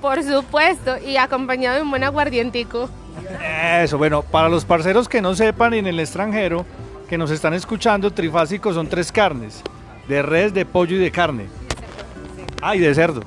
Por 0.00 0.22
supuesto, 0.22 0.98
y 0.98 1.16
acompañado 1.16 1.76
de 1.76 1.82
un 1.82 1.90
buen 1.90 2.04
aguardientico. 2.04 2.90
Eso, 3.80 3.96
bueno, 3.96 4.22
para 4.22 4.48
los 4.48 4.64
parceros 4.64 5.08
que 5.08 5.22
no 5.22 5.34
sepan 5.34 5.74
en 5.74 5.86
el 5.86 6.00
extranjero, 6.00 6.66
que 7.08 7.18
nos 7.18 7.30
están 7.30 7.54
escuchando, 7.54 8.12
trifásico 8.12 8.72
son 8.72 8.88
tres 8.88 9.10
carnes, 9.10 9.62
de 10.06 10.22
res, 10.22 10.52
de 10.54 10.64
pollo 10.66 10.96
y 10.96 10.98
de 10.98 11.10
carne. 11.10 11.46
Ah, 12.62 12.76
y 12.76 12.80
de 12.80 12.94
cerdo. 12.94 13.22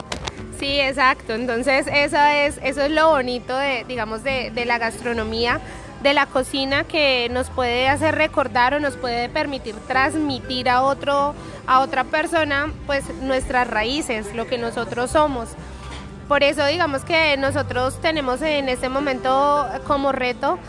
Sí, 0.64 0.80
exacto. 0.80 1.34
Entonces 1.34 1.88
eso 1.92 2.18
es, 2.18 2.58
eso 2.64 2.84
es 2.84 2.92
lo 2.92 3.10
bonito 3.10 3.58
de, 3.58 3.84
digamos, 3.86 4.24
de, 4.24 4.50
de 4.50 4.64
la 4.64 4.78
gastronomía, 4.78 5.60
de 6.02 6.14
la 6.14 6.26
cocina 6.26 6.86
que 6.86 7.28
nos 7.30 7.50
puede 7.50 7.90
hacer 7.90 8.16
recordar 8.16 8.74
o 8.74 8.80
nos 8.80 8.96
puede 8.96 9.28
permitir 9.28 9.76
transmitir 9.90 10.70
a 10.70 10.82
otro, 10.84 11.36
a 11.68 11.82
otra 11.82 12.06
persona, 12.06 12.72
pues 12.86 13.04
nuestras 13.24 13.70
raíces, 13.70 14.34
lo 14.36 14.48
que 14.48 14.58
nosotros 14.58 15.12
somos. 15.12 15.50
Por 16.30 16.44
eso 16.44 16.66
digamos 16.66 17.04
que 17.04 17.36
nosotros 17.36 18.00
tenemos 18.00 18.42
en 18.42 18.70
este 18.70 18.88
momento 18.88 19.68
como 19.86 20.14
reto 20.14 20.60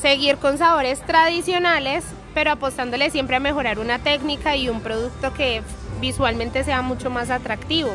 seguir 0.00 0.36
con 0.36 0.56
sabores 0.56 1.00
tradicionales, 1.00 2.04
pero 2.32 2.52
apostándole 2.52 3.10
siempre 3.10 3.34
a 3.34 3.40
mejorar 3.40 3.80
una 3.80 3.98
técnica 3.98 4.54
y 4.54 4.68
un 4.68 4.82
producto 4.82 5.34
que 5.34 5.62
visualmente 6.00 6.62
sea 6.62 6.80
mucho 6.80 7.10
más 7.10 7.28
atractivo 7.28 7.92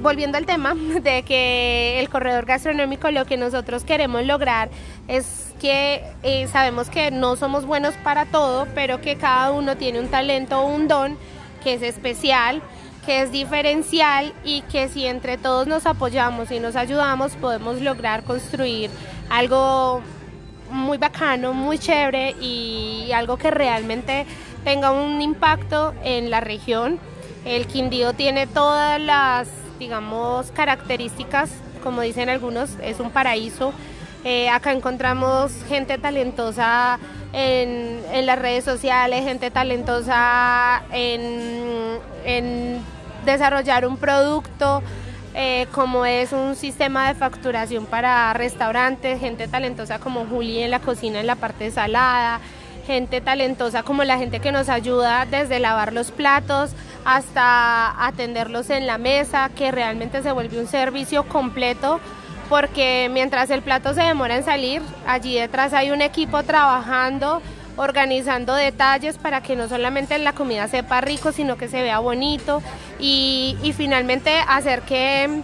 volviendo 0.00 0.38
al 0.38 0.46
tema 0.46 0.74
de 1.02 1.22
que 1.22 2.00
el 2.00 2.08
corredor 2.08 2.46
gastronómico 2.46 3.10
lo 3.10 3.26
que 3.26 3.36
nosotros 3.36 3.84
queremos 3.84 4.24
lograr 4.24 4.70
es 5.08 5.52
que 5.60 6.02
eh, 6.22 6.48
sabemos 6.48 6.88
que 6.88 7.10
no 7.10 7.36
somos 7.36 7.66
buenos 7.66 7.94
para 8.02 8.24
todo, 8.24 8.66
pero 8.74 9.00
que 9.00 9.16
cada 9.16 9.52
uno 9.52 9.76
tiene 9.76 10.00
un 10.00 10.08
talento 10.08 10.60
o 10.60 10.66
un 10.66 10.88
don 10.88 11.18
que 11.62 11.74
es 11.74 11.82
especial, 11.82 12.62
que 13.04 13.22
es 13.22 13.32
diferencial 13.32 14.32
y 14.44 14.62
que 14.62 14.88
si 14.88 15.06
entre 15.06 15.36
todos 15.36 15.66
nos 15.66 15.84
apoyamos 15.84 16.50
y 16.50 16.58
nos 16.58 16.76
ayudamos 16.76 17.32
podemos 17.36 17.80
lograr 17.82 18.24
construir 18.24 18.90
algo 19.28 20.00
muy 20.70 20.96
bacano, 20.96 21.52
muy 21.52 21.78
chévere 21.78 22.34
y 22.40 23.10
algo 23.12 23.36
que 23.36 23.50
realmente 23.50 24.24
tenga 24.64 24.92
un 24.92 25.20
impacto 25.20 25.92
en 26.02 26.30
la 26.30 26.40
región 26.40 26.98
el 27.44 27.66
Quindío 27.66 28.12
tiene 28.12 28.46
todas 28.46 29.00
las, 29.00 29.48
digamos, 29.78 30.50
características, 30.52 31.50
como 31.82 32.02
dicen 32.02 32.28
algunos, 32.28 32.70
es 32.82 33.00
un 33.00 33.10
paraíso. 33.10 33.72
Eh, 34.24 34.50
acá 34.50 34.72
encontramos 34.72 35.50
gente 35.68 35.96
talentosa 35.96 36.98
en, 37.32 38.26
las 38.26 38.38
redes 38.38 38.64
sociales, 38.64 39.24
gente 39.24 39.50
talentosa 39.50 40.82
en, 40.92 42.80
desarrollar 43.24 43.86
un 43.86 43.96
producto, 43.96 44.82
eh, 45.34 45.66
como 45.72 46.04
es 46.04 46.32
un 46.32 46.56
sistema 46.56 47.08
de 47.08 47.14
facturación 47.14 47.86
para 47.86 48.32
restaurantes, 48.34 49.20
gente 49.20 49.48
talentosa 49.48 49.98
como 49.98 50.26
Juli 50.26 50.62
en 50.62 50.70
la 50.70 50.80
cocina 50.80 51.20
en 51.20 51.26
la 51.26 51.36
parte 51.36 51.70
salada, 51.70 52.40
gente 52.86 53.20
talentosa 53.20 53.82
como 53.82 54.04
la 54.04 54.18
gente 54.18 54.40
que 54.40 54.52
nos 54.52 54.68
ayuda 54.68 55.24
desde 55.24 55.60
lavar 55.60 55.92
los 55.92 56.10
platos 56.10 56.72
hasta 57.04 58.06
atenderlos 58.06 58.70
en 58.70 58.86
la 58.86 58.98
mesa, 58.98 59.50
que 59.54 59.70
realmente 59.70 60.22
se 60.22 60.32
vuelve 60.32 60.58
un 60.60 60.66
servicio 60.66 61.24
completo 61.24 62.00
porque 62.48 63.08
mientras 63.12 63.48
el 63.50 63.62
plato 63.62 63.94
se 63.94 64.02
demora 64.02 64.36
en 64.36 64.44
salir, 64.44 64.82
allí 65.06 65.38
detrás 65.38 65.72
hay 65.72 65.92
un 65.92 66.02
equipo 66.02 66.42
trabajando, 66.42 67.40
organizando 67.76 68.54
detalles 68.54 69.18
para 69.18 69.40
que 69.40 69.54
no 69.54 69.68
solamente 69.68 70.18
la 70.18 70.32
comida 70.32 70.66
sepa 70.66 71.00
rico, 71.00 71.30
sino 71.30 71.56
que 71.56 71.68
se 71.68 71.80
vea 71.80 72.00
bonito 72.00 72.60
y, 72.98 73.56
finalmente 73.76 74.34
hacer 74.48 74.82
que 74.82 75.42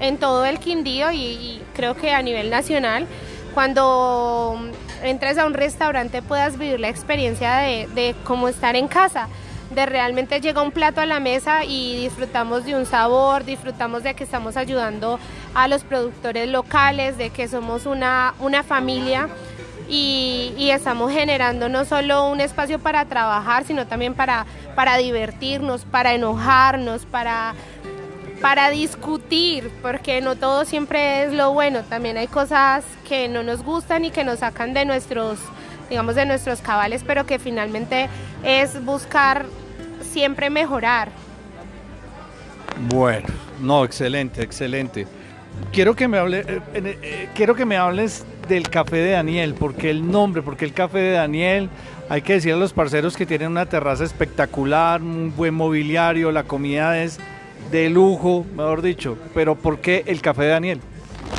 en 0.00 0.18
todo 0.18 0.44
el 0.44 0.58
Quindío 0.58 1.12
y 1.12 1.62
creo 1.74 1.94
que 1.94 2.12
a 2.12 2.22
nivel 2.22 2.50
nacional, 2.50 3.06
cuando 3.54 4.58
entres 5.04 5.38
a 5.38 5.46
un 5.46 5.54
restaurante 5.54 6.22
puedas 6.22 6.58
vivir 6.58 6.80
la 6.80 6.88
experiencia 6.88 7.58
de, 7.58 7.86
de 7.94 8.16
cómo 8.24 8.48
estar 8.48 8.74
en 8.74 8.88
casa 8.88 9.28
de 9.70 9.86
realmente 9.86 10.40
llega 10.40 10.62
un 10.62 10.72
plato 10.72 11.00
a 11.00 11.06
la 11.06 11.20
mesa 11.20 11.64
y 11.64 11.96
disfrutamos 12.00 12.64
de 12.64 12.74
un 12.74 12.86
sabor, 12.86 13.44
disfrutamos 13.44 14.02
de 14.02 14.14
que 14.14 14.24
estamos 14.24 14.56
ayudando 14.56 15.18
a 15.54 15.68
los 15.68 15.84
productores 15.84 16.48
locales, 16.48 17.18
de 17.18 17.30
que 17.30 17.48
somos 17.48 17.86
una, 17.86 18.34
una 18.40 18.62
familia 18.62 19.28
y, 19.88 20.70
estamos 20.70 21.12
generando 21.12 21.68
no 21.68 21.84
solo 21.84 22.28
un 22.28 22.40
espacio 22.40 22.78
para 22.78 23.04
trabajar, 23.06 23.64
sino 23.64 23.86
también 23.86 24.14
para, 24.14 24.46
para 24.74 24.96
divertirnos, 24.96 25.84
para 25.84 26.12
enojarnos, 26.12 27.06
para, 27.06 27.54
para 28.40 28.70
discutir, 28.70 29.70
porque 29.82 30.20
no 30.20 30.36
todo 30.36 30.64
siempre 30.64 31.24
es 31.24 31.32
lo 31.32 31.52
bueno, 31.52 31.82
también 31.82 32.16
hay 32.16 32.26
cosas 32.26 32.84
que 33.08 33.28
no 33.28 33.42
nos 33.42 33.62
gustan 33.62 34.04
y 34.04 34.10
que 34.10 34.24
nos 34.24 34.40
sacan 34.40 34.74
de 34.74 34.84
nuestros 34.84 35.38
digamos 35.88 36.14
de 36.14 36.26
nuestros 36.26 36.60
cabales, 36.60 37.02
pero 37.06 37.26
que 37.26 37.38
finalmente 37.38 38.08
es 38.42 38.84
buscar 38.84 39.46
siempre 40.00 40.50
mejorar. 40.50 41.10
Bueno, 42.88 43.26
no, 43.60 43.84
excelente, 43.84 44.42
excelente. 44.42 45.06
Quiero 45.72 45.96
que 45.96 46.06
me 46.06 46.18
hable, 46.18 46.40
eh, 46.40 46.60
eh, 46.74 47.28
quiero 47.34 47.54
que 47.54 47.64
me 47.64 47.76
hables 47.76 48.24
del 48.48 48.68
café 48.68 48.96
de 48.96 49.10
Daniel, 49.12 49.54
porque 49.58 49.90
el 49.90 50.08
nombre, 50.08 50.42
porque 50.42 50.64
el 50.64 50.72
café 50.72 50.98
de 50.98 51.12
Daniel, 51.12 51.68
hay 52.08 52.22
que 52.22 52.34
decir 52.34 52.52
a 52.54 52.56
los 52.56 52.72
parceros 52.72 53.16
que 53.16 53.26
tienen 53.26 53.50
una 53.50 53.66
terraza 53.66 54.04
espectacular, 54.04 55.02
un 55.02 55.34
buen 55.36 55.54
mobiliario, 55.54 56.32
la 56.32 56.44
comida 56.44 57.02
es 57.02 57.18
de 57.70 57.90
lujo, 57.90 58.46
mejor 58.54 58.80
dicho, 58.80 59.18
pero 59.34 59.56
¿por 59.56 59.80
qué 59.80 60.04
el 60.06 60.22
café 60.22 60.44
de 60.44 60.48
Daniel? 60.48 60.80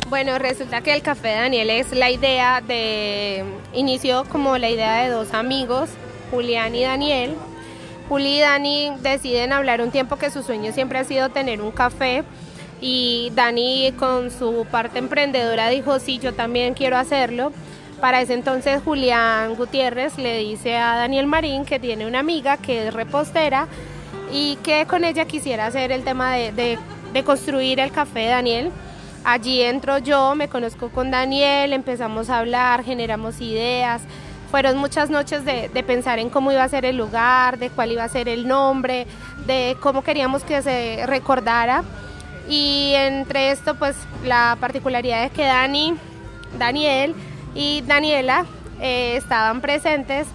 Bueno, 0.08 0.38
resulta 0.38 0.80
que 0.80 0.94
el 0.94 1.02
café 1.02 1.28
de 1.28 1.34
Daniel 1.34 1.70
es 1.70 1.92
la 1.92 2.10
idea 2.10 2.60
de, 2.60 3.44
inició 3.72 4.24
como 4.24 4.58
la 4.58 4.68
idea 4.68 5.02
de 5.02 5.08
dos 5.08 5.34
amigos, 5.34 5.90
Julián 6.30 6.74
y 6.74 6.82
Daniel, 6.82 7.36
Juli 8.10 8.38
y 8.38 8.40
Dani 8.40 8.90
deciden 9.02 9.52
hablar 9.52 9.80
un 9.80 9.92
tiempo 9.92 10.16
que 10.16 10.30
su 10.30 10.42
sueño 10.42 10.72
siempre 10.72 10.98
ha 10.98 11.04
sido 11.04 11.28
tener 11.28 11.62
un 11.62 11.70
café 11.70 12.24
y 12.80 13.30
Dani 13.36 13.92
con 13.96 14.32
su 14.32 14.66
parte 14.68 14.98
emprendedora 14.98 15.68
dijo, 15.68 15.98
sí, 16.00 16.18
yo 16.18 16.34
también 16.34 16.74
quiero 16.74 16.96
hacerlo. 16.96 17.52
Para 18.00 18.20
ese 18.20 18.34
entonces 18.34 18.82
Julián 18.82 19.54
Gutiérrez 19.54 20.18
le 20.18 20.38
dice 20.38 20.76
a 20.76 20.96
Daniel 20.96 21.26
Marín 21.26 21.64
que 21.64 21.78
tiene 21.78 22.04
una 22.04 22.18
amiga 22.18 22.56
que 22.56 22.88
es 22.88 22.94
repostera 22.94 23.68
y 24.32 24.56
que 24.56 24.86
con 24.86 25.04
ella 25.04 25.26
quisiera 25.26 25.66
hacer 25.66 25.92
el 25.92 26.02
tema 26.02 26.34
de, 26.34 26.78
de 27.12 27.24
construir 27.24 27.78
el 27.78 27.92
café 27.92 28.20
de 28.20 28.26
Daniel. 28.26 28.70
Allí 29.22 29.62
entro 29.62 29.98
yo, 29.98 30.34
me 30.34 30.48
conozco 30.48 30.88
con 30.88 31.12
Daniel, 31.12 31.74
empezamos 31.74 32.30
a 32.30 32.38
hablar, 32.38 32.82
generamos 32.82 33.40
ideas, 33.40 34.02
fueron 34.50 34.78
muchas 34.78 35.10
noches 35.10 35.44
de, 35.44 35.68
pensar 35.86 36.18
en 36.18 36.28
cómo 36.28 36.50
iba 36.50 36.64
a 36.64 36.68
ser 36.68 36.84
el 36.84 36.96
lugar, 36.96 37.58
de 37.58 37.70
cuál 37.70 37.92
iba 37.92 38.04
a 38.04 38.08
ser 38.08 38.28
el 38.28 38.48
nombre, 38.48 39.06
de 39.46 39.76
cómo 39.80 40.02
queríamos 40.02 40.42
que 40.42 40.60
se 40.60 41.04
recordara. 41.06 41.84
Y 42.48 42.92
entre 42.96 43.52
esto, 43.52 43.76
pues 43.76 43.96
la 44.24 44.56
particularidad 44.60 45.24
es 45.24 45.30
que 45.30 45.44
Dani, 45.44 45.94
Daniel 46.58 47.14
y 47.54 47.82
Daniela 47.82 48.44
eh, 48.80 49.14
estaban 49.16 49.60
presentes 49.60 50.26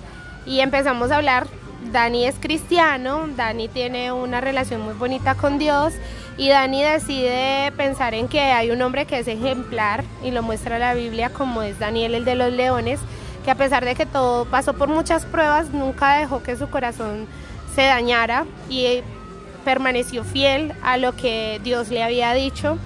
y 0.45 0.62
empezamos 0.62 1.12
a 1.12 1.17
hablar. 1.17 1.47
Dani 1.91 2.25
es 2.25 2.36
cristiano, 2.39 3.28
Dani 3.36 3.67
tiene 3.67 4.12
una 4.12 4.41
relación 4.41 4.82
muy 4.82 4.93
bonita 4.93 5.36
con 5.36 5.60
Dios 5.60 5.93
y 6.38 6.49
Dani 6.49 6.84
decide 6.84 7.71
pensar 7.78 8.13
en 8.13 8.28
que 8.28 8.41
hay 8.41 8.71
un 8.71 8.82
hombre 8.82 9.06
que 9.06 9.19
es 9.19 9.28
ejemplar 9.28 10.04
y 10.23 10.32
lo 10.32 10.41
muestra 10.41 10.80
la 10.80 10.93
Biblia 10.95 11.30
como 11.30 11.62
es 11.62 11.78
Daniel 11.78 12.15
el 12.15 12.25
de 12.25 12.36
los 12.36 12.51
leones 12.51 12.99
que 13.45 13.51
a 13.51 13.55
pesar 13.55 13.86
de 13.86 13.93
que 13.93 14.08
todo 14.08 14.45
pasó 14.45 14.73
por 14.73 14.89
muchas 14.89 15.23
pruebas, 15.23 15.69
nunca 15.69 16.15
dejó 16.15 16.41
que 16.41 16.58
su 16.58 16.67
corazón 16.67 17.27
se 17.75 17.84
dañara 17.84 18.45
y 18.69 19.01
permaneció 19.63 20.23
fiel 20.23 20.73
a 20.81 20.97
lo 20.97 21.15
que 21.15 21.62
Dios 21.63 21.89
le 21.89 22.03
había 22.03 22.34
dicho. 22.34 22.79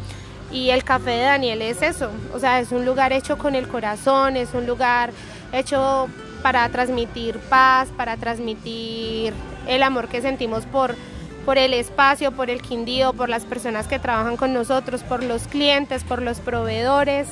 Y 0.51 0.71
el 0.71 0.83
café 0.83 1.11
de 1.11 1.23
Daniel 1.23 1.61
es 1.61 1.81
eso, 1.81 2.11
o 2.33 2.39
sea, 2.39 2.59
es 2.59 2.71
un 2.71 2.83
lugar 2.83 3.13
hecho 3.13 3.37
con 3.37 3.55
el 3.55 3.67
corazón, 3.67 4.35
es 4.35 4.53
un 4.53 4.67
lugar 4.67 5.11
hecho 5.53 6.09
para 6.41 6.67
transmitir 6.69 7.39
paz, 7.39 7.87
para 7.95 8.17
transmitir 8.17 9.33
el 9.67 9.83
amor 9.83 10.07
que 10.07 10.21
sentimos 10.21 10.65
por, 10.65 10.95
por 11.45 11.57
el 11.57 11.73
espacio, 11.73 12.31
por 12.31 12.49
el 12.49 12.61
Quindío, 12.61 13.13
por 13.13 13.29
las 13.29 13.45
personas 13.45 13.87
que 13.87 13.99
trabajan 13.99 14.37
con 14.37 14.53
nosotros, 14.53 15.03
por 15.03 15.23
los 15.23 15.47
clientes, 15.47 16.03
por 16.03 16.21
los 16.21 16.39
proveedores 16.39 17.27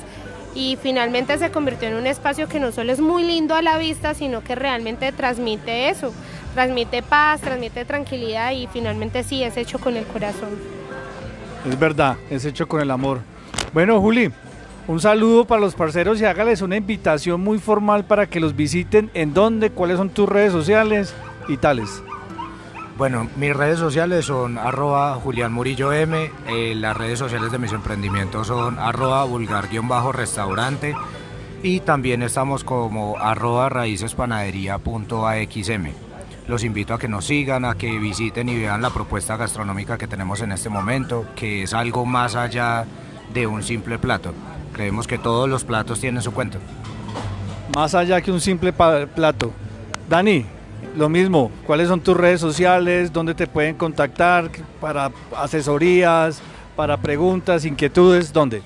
y 0.54 0.78
finalmente 0.82 1.38
se 1.38 1.50
convirtió 1.50 1.88
en 1.88 1.94
un 1.94 2.06
espacio 2.06 2.48
que 2.48 2.60
no 2.60 2.72
solo 2.72 2.92
es 2.92 3.00
muy 3.00 3.22
lindo 3.22 3.54
a 3.54 3.62
la 3.62 3.78
vista, 3.78 4.14
sino 4.14 4.42
que 4.42 4.54
realmente 4.54 5.12
transmite 5.12 5.88
eso, 5.88 6.12
transmite 6.54 7.02
paz, 7.02 7.40
transmite 7.40 7.84
tranquilidad 7.84 8.52
y 8.52 8.66
finalmente 8.66 9.22
sí 9.22 9.42
es 9.42 9.56
hecho 9.56 9.78
con 9.78 9.96
el 9.96 10.04
corazón. 10.06 10.50
Es 11.68 11.78
verdad, 11.78 12.16
es 12.30 12.44
hecho 12.44 12.66
con 12.66 12.80
el 12.80 12.90
amor. 12.90 13.20
Bueno, 13.72 14.00
Juli, 14.00 14.30
un 14.86 15.00
saludo 15.00 15.44
para 15.44 15.60
los 15.60 15.74
parceros 15.74 16.20
y 16.20 16.24
hágales 16.24 16.62
una 16.62 16.76
invitación 16.76 17.40
muy 17.40 17.58
formal 17.58 18.04
para 18.04 18.26
que 18.26 18.40
los 18.40 18.56
visiten. 18.56 19.10
¿En 19.14 19.34
dónde? 19.34 19.70
¿Cuáles 19.70 19.98
son 19.98 20.08
tus 20.10 20.28
redes 20.28 20.52
sociales 20.52 21.14
y 21.46 21.56
tales? 21.58 22.02
Bueno, 22.98 23.28
mis 23.36 23.54
redes 23.54 23.78
sociales 23.78 24.24
son 24.24 24.58
arroba 24.58 25.14
Julián 25.14 25.52
Murillo 25.52 25.92
M, 25.92 26.32
eh, 26.48 26.74
las 26.74 26.96
redes 26.96 27.20
sociales 27.20 27.52
de 27.52 27.58
mis 27.58 27.72
emprendimientos 27.72 28.48
son 28.48 28.80
arroba 28.80 29.22
vulgar-restaurante 29.22 30.96
y 31.62 31.78
también 31.78 32.24
estamos 32.24 32.64
como 32.64 33.16
arroba 33.16 33.68
raícespanadería.axm. 33.68 35.86
Los 36.48 36.64
invito 36.64 36.92
a 36.92 36.98
que 36.98 37.06
nos 37.06 37.26
sigan, 37.26 37.64
a 37.64 37.76
que 37.76 38.00
visiten 38.00 38.48
y 38.48 38.58
vean 38.58 38.82
la 38.82 38.90
propuesta 38.90 39.36
gastronómica 39.36 39.96
que 39.96 40.08
tenemos 40.08 40.40
en 40.40 40.50
este 40.50 40.68
momento, 40.68 41.24
que 41.36 41.62
es 41.62 41.74
algo 41.74 42.04
más 42.04 42.34
allá 42.34 42.84
de 43.32 43.46
un 43.46 43.62
simple 43.62 44.00
plato. 44.00 44.34
Creemos 44.72 45.06
que 45.06 45.18
todos 45.18 45.48
los 45.48 45.62
platos 45.62 46.00
tienen 46.00 46.20
su 46.20 46.32
cuento. 46.32 46.58
Más 47.76 47.94
allá 47.94 48.20
que 48.20 48.32
un 48.32 48.40
simple 48.40 48.72
plato. 48.72 49.52
Dani, 50.08 50.57
lo 50.96 51.08
mismo, 51.08 51.50
¿cuáles 51.66 51.88
son 51.88 52.00
tus 52.00 52.16
redes 52.16 52.40
sociales? 52.40 53.12
¿Dónde 53.12 53.34
te 53.34 53.46
pueden 53.46 53.76
contactar 53.76 54.50
para 54.80 55.10
asesorías, 55.36 56.40
para 56.76 56.96
preguntas, 56.96 57.64
inquietudes? 57.64 58.32
¿Dónde? 58.32 58.62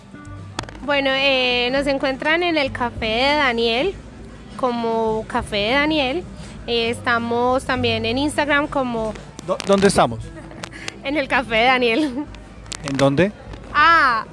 Bueno, 0.84 1.10
eh, 1.12 1.68
nos 1.72 1.86
encuentran 1.86 2.42
en 2.42 2.56
el 2.56 2.72
Café 2.72 3.06
de 3.06 3.36
Daniel, 3.36 3.94
como 4.56 5.24
Café 5.28 5.56
de 5.56 5.72
Daniel. 5.72 6.24
Eh, 6.66 6.90
estamos 6.90 7.64
también 7.64 8.04
en 8.04 8.18
Instagram 8.18 8.66
como... 8.66 9.12
¿Dónde 9.66 9.88
estamos? 9.88 10.20
en 11.04 11.16
el 11.16 11.28
Café 11.28 11.56
de 11.56 11.64
Daniel. 11.64 12.24
¿En 12.84 12.96
dónde? 12.96 13.32
Ah. 13.74 14.24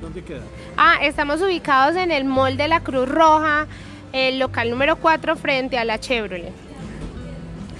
¿Dónde 0.00 0.22
queda? 0.22 0.42
Ah, 0.76 0.96
estamos 1.02 1.40
ubicados 1.42 1.96
en 1.96 2.10
el 2.10 2.24
Mall 2.24 2.56
de 2.56 2.68
la 2.68 2.80
Cruz 2.80 3.08
Roja, 3.08 3.66
el 4.12 4.38
local 4.38 4.70
número 4.70 4.96
4 4.96 5.36
frente 5.36 5.78
a 5.78 5.84
la 5.84 5.98
Chevrolet. 5.98 6.69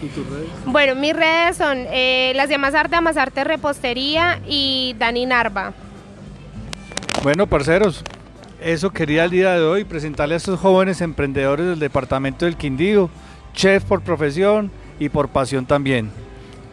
¿Y 0.03 0.07
tus 0.09 0.27
redes? 0.29 0.49
Bueno, 0.67 0.95
mis 0.95 1.15
redes 1.15 1.57
son 1.57 1.79
eh, 1.91 2.33
las 2.35 2.49
de 2.49 2.55
Amasarte, 2.55 2.97
Amasarte 2.97 3.45
Repostería 3.45 4.41
y 4.47 4.95
Dani 4.99 5.27
Narva. 5.27 5.73
Bueno, 7.23 7.47
parceros, 7.47 8.03
eso 8.63 8.91
quería 8.91 9.25
el 9.25 9.31
día 9.31 9.53
de 9.53 9.63
hoy 9.63 9.85
presentarle 9.85 10.35
a 10.35 10.37
estos 10.39 10.59
jóvenes 10.59 11.01
emprendedores 11.01 11.67
del 11.67 11.79
departamento 11.79 12.47
del 12.47 12.57
Quindío, 12.57 13.11
chef 13.53 13.85
por 13.85 14.03
profesión 14.03 14.71
y 14.99 15.09
por 15.11 15.29
pasión 15.29 15.67
también. 15.67 16.11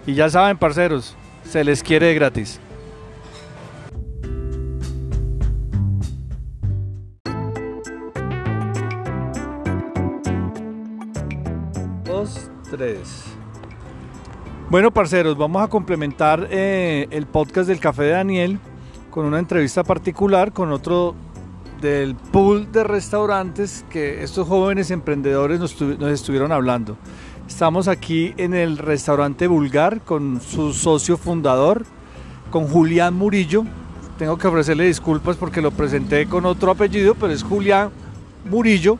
Y 0.06 0.14
ya 0.14 0.30
saben, 0.30 0.58
parceros, 0.58 1.16
se 1.44 1.64
les 1.64 1.84
quiere 1.84 2.14
gratis. 2.14 2.62
Bueno, 14.70 14.92
parceros, 14.92 15.38
vamos 15.38 15.64
a 15.64 15.70
complementar 15.70 16.48
eh, 16.52 17.08
el 17.12 17.26
podcast 17.26 17.70
del 17.70 17.80
Café 17.80 18.04
de 18.04 18.12
Daniel 18.12 18.60
con 19.10 19.26
una 19.26 19.40
entrevista 19.40 19.84
particular 19.84 20.52
con 20.52 20.72
otro 20.74 21.16
del 21.80 22.16
pool 22.16 22.72
de 22.72 22.84
restaurantes 22.84 23.86
que 23.90 24.24
estos 24.24 24.48
jóvenes 24.48 24.92
emprendedores 24.92 25.60
nos, 25.60 25.82
estuvieron 26.12 26.52
hablando. 26.52 26.98
Estamos 27.48 27.88
aquí 27.88 28.34
en 28.36 28.54
el 28.54 28.78
restaurante 28.78 29.48
Vulgar 29.48 30.02
con 30.02 30.42
su 30.42 30.74
socio 30.74 31.18
fundador, 31.18 31.86
con 32.52 32.68
Julián 32.68 33.14
Murillo. 33.14 33.64
Tengo 34.18 34.38
que 34.38 34.48
ofrecerle 34.48 34.88
disculpas 34.88 35.38
porque 35.38 35.62
lo 35.62 35.72
presenté 35.72 36.28
con 36.28 36.46
otro 36.46 36.72
apellido, 36.72 37.16
pero 37.16 37.32
es 37.32 37.44
Julián 37.44 37.92
Murillo. 38.50 38.98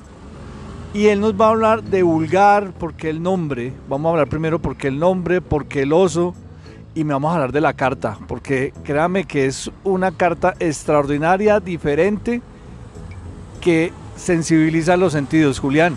Y 0.94 1.08
él 1.08 1.20
nos 1.20 1.40
va 1.40 1.48
a 1.48 1.50
hablar 1.50 1.84
de 1.84 2.02
Vulgar, 2.02 2.72
porque 2.80 3.10
el 3.10 3.22
nombre, 3.22 3.74
vamos 3.88 4.10
a 4.10 4.12
hablar 4.12 4.30
primero 4.30 4.60
porque 4.60 4.88
el 4.88 4.98
nombre, 4.98 5.42
porque 5.42 5.84
el 5.84 5.94
oso, 5.94 6.34
y 6.96 7.04
me 7.04 7.14
vamos 7.14 7.32
a 7.32 7.36
hablar 7.36 7.52
de 7.52 7.62
la 7.62 7.74
carta, 7.74 8.18
porque 8.28 8.74
créame 8.84 9.26
que 9.26 9.46
es 9.46 9.70
una 9.84 10.12
carta 10.12 10.56
extraordinaria, 10.60 11.60
diferente, 11.60 12.42
que 13.62 13.92
sensibiliza 14.16 14.98
los 14.98 15.14
sentidos. 15.14 15.60
Julián. 15.60 15.96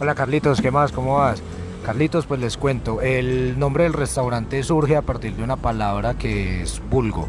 Hola 0.00 0.14
Carlitos, 0.14 0.60
¿qué 0.60 0.70
más? 0.70 0.92
¿Cómo 0.92 1.16
vas? 1.16 1.42
Carlitos, 1.84 2.26
pues 2.26 2.40
les 2.40 2.56
cuento, 2.56 3.00
el 3.00 3.58
nombre 3.58 3.84
del 3.84 3.92
restaurante 3.92 4.62
surge 4.62 4.96
a 4.96 5.02
partir 5.02 5.34
de 5.34 5.42
una 5.42 5.56
palabra 5.56 6.14
que 6.14 6.62
es 6.62 6.80
vulgo. 6.90 7.28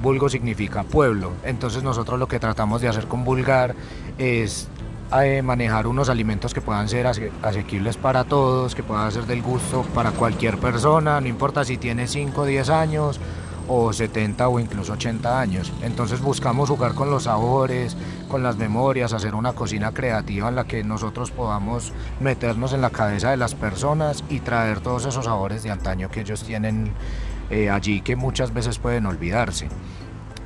Vulgo 0.00 0.28
significa 0.28 0.82
pueblo, 0.84 1.32
entonces 1.44 1.82
nosotros 1.82 2.18
lo 2.18 2.28
que 2.28 2.40
tratamos 2.40 2.80
de 2.80 2.88
hacer 2.88 3.06
con 3.06 3.24
vulgar 3.24 3.74
es 4.18 4.68
eh, 5.20 5.42
manejar 5.42 5.86
unos 5.86 6.08
alimentos 6.08 6.54
que 6.54 6.60
puedan 6.60 6.88
ser 6.88 7.06
asequibles 7.06 7.96
para 7.96 8.24
todos, 8.24 8.74
que 8.74 8.82
puedan 8.82 9.12
ser 9.12 9.26
del 9.26 9.42
gusto 9.42 9.82
para 9.94 10.10
cualquier 10.12 10.58
persona, 10.58 11.20
no 11.20 11.28
importa 11.28 11.64
si 11.64 11.76
tiene 11.76 12.06
5 12.06 12.40
o 12.40 12.44
10 12.46 12.68
años 12.70 13.20
o 13.68 13.92
70 13.92 14.48
o 14.48 14.58
incluso 14.58 14.94
80 14.94 15.40
años. 15.40 15.72
Entonces 15.82 16.20
buscamos 16.20 16.68
jugar 16.68 16.94
con 16.94 17.10
los 17.10 17.24
sabores, 17.24 17.96
con 18.28 18.42
las 18.42 18.56
memorias, 18.56 19.12
hacer 19.12 19.34
una 19.34 19.52
cocina 19.52 19.92
creativa 19.92 20.48
en 20.48 20.56
la 20.56 20.64
que 20.64 20.82
nosotros 20.84 21.30
podamos 21.30 21.92
meternos 22.20 22.72
en 22.72 22.80
la 22.80 22.90
cabeza 22.90 23.30
de 23.30 23.36
las 23.36 23.54
personas 23.54 24.24
y 24.28 24.40
traer 24.40 24.80
todos 24.80 25.06
esos 25.06 25.26
sabores 25.26 25.62
de 25.62 25.70
antaño 25.70 26.10
que 26.10 26.20
ellos 26.20 26.42
tienen 26.42 26.92
eh, 27.50 27.70
allí 27.70 28.00
que 28.00 28.16
muchas 28.16 28.52
veces 28.54 28.78
pueden 28.78 29.06
olvidarse. 29.06 29.68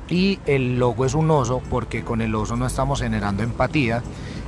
Y 0.09 0.39
el 0.45 0.79
logo 0.79 1.05
es 1.05 1.13
un 1.13 1.29
oso 1.31 1.61
porque 1.69 2.03
con 2.03 2.21
el 2.21 2.33
oso 2.33 2.55
no 2.55 2.65
estamos 2.65 3.01
generando 3.01 3.43
empatía, 3.43 4.01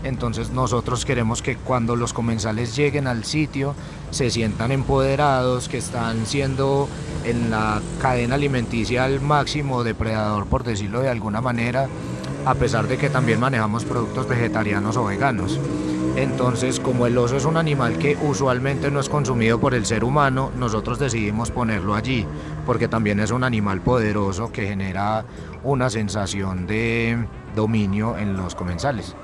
entonces 0.03 0.51
nosotros 0.51 1.05
queremos 1.05 1.41
que 1.41 1.55
cuando 1.55 1.95
los 1.95 2.13
comensales 2.13 2.75
lleguen 2.75 3.07
al 3.07 3.25
sitio 3.25 3.75
se 4.11 4.29
sientan 4.29 4.71
empoderados, 4.71 5.67
que 5.67 5.77
están 5.77 6.25
siendo 6.25 6.87
en 7.25 7.51
la 7.51 7.81
cadena 8.01 8.35
alimenticia 8.35 9.03
al 9.03 9.21
máximo 9.21 9.83
depredador, 9.83 10.45
por 10.47 10.63
decirlo 10.63 11.01
de 11.01 11.09
alguna 11.09 11.41
manera, 11.41 11.87
a 12.45 12.55
pesar 12.55 12.87
de 12.87 12.97
que 12.97 13.09
también 13.09 13.39
manejamos 13.39 13.85
productos 13.85 14.27
vegetarianos 14.27 14.97
o 14.97 15.05
veganos. 15.05 15.59
Entonces, 16.15 16.79
como 16.79 17.05
el 17.05 17.17
oso 17.17 17.37
es 17.37 17.45
un 17.45 17.55
animal 17.55 17.97
que 17.97 18.17
usualmente 18.21 18.91
no 18.91 18.99
es 18.99 19.07
consumido 19.07 19.59
por 19.59 19.73
el 19.73 19.85
ser 19.85 20.03
humano, 20.03 20.51
nosotros 20.57 20.99
decidimos 20.99 21.51
ponerlo 21.51 21.95
allí, 21.95 22.25
porque 22.65 22.87
también 22.87 23.19
es 23.19 23.31
un 23.31 23.43
animal 23.43 23.81
poderoso 23.81 24.51
que 24.51 24.67
genera 24.67 25.23
una 25.63 25.89
sensación 25.89 26.67
de 26.67 27.25
dominio 27.55 28.17
en 28.17 28.35
los 28.35 28.55
comensales. 28.55 29.15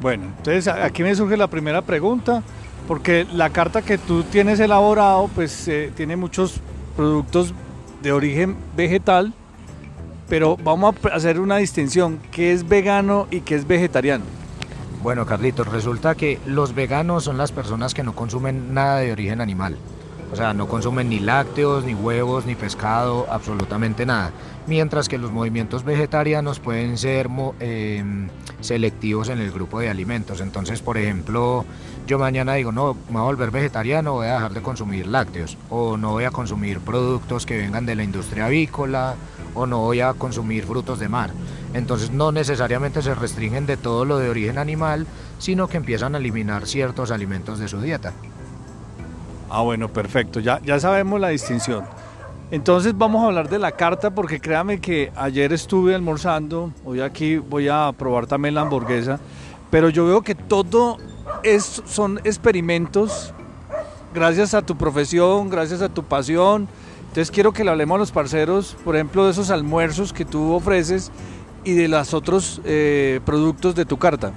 Bueno, 0.00 0.24
entonces 0.38 0.66
aquí 0.68 1.02
me 1.02 1.14
surge 1.14 1.36
la 1.36 1.48
primera 1.48 1.82
pregunta, 1.82 2.42
porque 2.88 3.26
la 3.32 3.50
carta 3.50 3.82
que 3.82 3.98
tú 3.98 4.22
tienes 4.22 4.58
elaborado, 4.58 5.28
pues 5.34 5.68
eh, 5.68 5.92
tiene 5.94 6.16
muchos 6.16 6.60
productos 6.96 7.52
de 8.02 8.12
origen 8.12 8.56
vegetal, 8.76 9.34
pero 10.28 10.56
vamos 10.56 10.94
a 11.04 11.14
hacer 11.14 11.38
una 11.38 11.58
distinción, 11.58 12.18
¿qué 12.30 12.52
es 12.52 12.66
vegano 12.66 13.26
y 13.30 13.40
qué 13.42 13.56
es 13.56 13.66
vegetariano? 13.66 14.24
Bueno, 15.02 15.26
Carlitos, 15.26 15.66
resulta 15.66 16.14
que 16.14 16.38
los 16.46 16.74
veganos 16.74 17.24
son 17.24 17.36
las 17.36 17.52
personas 17.52 17.92
que 17.94 18.02
no 18.02 18.14
consumen 18.14 18.72
nada 18.72 18.98
de 18.98 19.12
origen 19.12 19.40
animal. 19.40 19.76
O 20.32 20.36
sea, 20.36 20.54
no 20.54 20.68
consumen 20.68 21.08
ni 21.08 21.18
lácteos, 21.18 21.84
ni 21.84 21.94
huevos, 21.94 22.46
ni 22.46 22.54
pescado, 22.54 23.26
absolutamente 23.30 24.06
nada. 24.06 24.30
Mientras 24.66 25.08
que 25.08 25.18
los 25.18 25.32
movimientos 25.32 25.82
vegetarianos 25.82 26.60
pueden 26.60 26.98
ser 26.98 27.28
em, 27.58 28.28
selectivos 28.60 29.28
en 29.28 29.40
el 29.40 29.50
grupo 29.50 29.80
de 29.80 29.88
alimentos. 29.88 30.40
Entonces, 30.40 30.82
por 30.82 30.98
ejemplo, 30.98 31.64
yo 32.06 32.18
mañana 32.18 32.54
digo, 32.54 32.70
no, 32.70 32.94
me 33.08 33.14
voy 33.14 33.22
a 33.22 33.24
volver 33.24 33.50
vegetariano, 33.50 34.12
voy 34.12 34.28
a 34.28 34.34
dejar 34.34 34.52
de 34.52 34.62
consumir 34.62 35.08
lácteos. 35.08 35.58
O 35.68 35.96
no 35.96 36.10
voy 36.12 36.24
a 36.24 36.30
consumir 36.30 36.78
productos 36.78 37.44
que 37.44 37.56
vengan 37.56 37.84
de 37.84 37.96
la 37.96 38.04
industria 38.04 38.46
avícola. 38.46 39.16
O 39.54 39.66
no 39.66 39.78
voy 39.78 40.00
a 40.00 40.12
consumir 40.12 40.64
frutos 40.64 41.00
de 41.00 41.08
mar. 41.08 41.32
Entonces 41.74 42.12
no 42.12 42.30
necesariamente 42.30 43.02
se 43.02 43.14
restringen 43.16 43.66
de 43.66 43.76
todo 43.76 44.04
lo 44.04 44.18
de 44.18 44.28
origen 44.28 44.58
animal, 44.58 45.06
sino 45.38 45.66
que 45.66 45.76
empiezan 45.76 46.14
a 46.14 46.18
eliminar 46.18 46.66
ciertos 46.66 47.10
alimentos 47.10 47.58
de 47.58 47.66
su 47.66 47.80
dieta. 47.80 48.12
Ah, 49.50 49.62
bueno, 49.62 49.88
perfecto. 49.88 50.38
Ya, 50.40 50.60
ya 50.64 50.78
sabemos 50.78 51.20
la 51.20 51.28
distinción. 51.28 51.84
Entonces 52.52 52.96
vamos 52.96 53.22
a 53.22 53.26
hablar 53.26 53.48
de 53.48 53.58
la 53.58 53.72
carta 53.72 54.10
porque 54.10 54.40
créame 54.40 54.80
que 54.80 55.12
ayer 55.16 55.52
estuve 55.52 55.94
almorzando, 55.94 56.72
hoy 56.84 57.00
aquí 57.00 57.36
voy 57.36 57.68
a 57.68 57.92
probar 57.96 58.26
también 58.26 58.54
la 58.54 58.62
hamburguesa, 58.62 59.20
pero 59.70 59.88
yo 59.88 60.04
veo 60.06 60.22
que 60.22 60.34
todo 60.34 60.96
es, 61.44 61.82
son 61.86 62.18
experimentos 62.24 63.32
gracias 64.12 64.54
a 64.54 64.62
tu 64.62 64.76
profesión, 64.76 65.48
gracias 65.48 65.80
a 65.80 65.88
tu 65.88 66.02
pasión. 66.02 66.68
Entonces 67.02 67.30
quiero 67.30 67.52
que 67.52 67.64
le 67.64 67.70
hablemos 67.70 67.96
a 67.96 67.98
los 67.98 68.10
parceros, 68.10 68.76
por 68.84 68.96
ejemplo, 68.96 69.24
de 69.24 69.32
esos 69.32 69.50
almuerzos 69.50 70.12
que 70.12 70.24
tú 70.24 70.52
ofreces 70.52 71.12
y 71.64 71.74
de 71.74 71.88
los 71.88 72.14
otros 72.14 72.60
eh, 72.64 73.20
productos 73.24 73.76
de 73.76 73.84
tu 73.84 73.96
carta. 73.96 74.32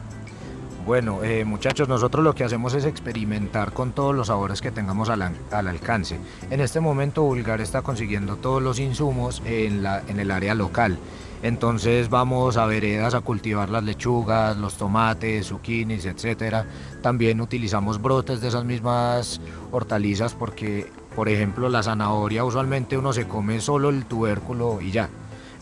Bueno, 0.85 1.23
eh, 1.23 1.45
muchachos, 1.45 1.87
nosotros 1.87 2.25
lo 2.25 2.35
que 2.35 2.43
hacemos 2.43 2.73
es 2.73 2.83
experimentar 2.83 3.71
con 3.71 3.93
todos 3.93 4.13
los 4.13 4.27
sabores 4.27 4.61
que 4.61 4.69
tengamos 4.69 5.09
al, 5.09 5.21
alcance. 5.49 6.19
En 6.51 6.59
este 6.59 6.81
momento 6.81 7.23
Bulgar 7.23 7.61
está 7.61 7.81
consiguiendo 7.81 8.35
todos 8.35 8.61
los 8.61 8.79
insumos 8.79 9.41
en, 9.45 9.85
en 9.85 10.19
el 10.19 10.29
área 10.29 10.53
local. 10.55 10.97
Entonces 11.41 12.09
vamos 12.09 12.57
a 12.57 12.65
veredas 12.65 13.13
a 13.15 13.21
cultivar 13.21 13.69
las 13.69 13.83
lechugas, 13.83 14.57
los 14.57 14.75
tomates, 14.75 15.47
zucchinis, 15.47 16.05
etc. 16.05 16.65
También 17.01 17.39
utilizamos 17.39 18.01
brotes 18.01 18.41
de 18.41 18.49
esas 18.49 18.65
mismas 18.65 19.39
hortalizas 19.71 20.33
porque, 20.33 20.91
por 21.15 21.29
ejemplo, 21.29 21.69
la 21.69 21.83
zanahoria 21.83 22.43
usualmente 22.43 22.97
uno 22.97 23.13
se 23.13 23.25
come 23.25 23.61
solo 23.61 23.89
el 23.89 24.03
tubérculo 24.05 24.81
y 24.81 24.91
ya. 24.91 25.09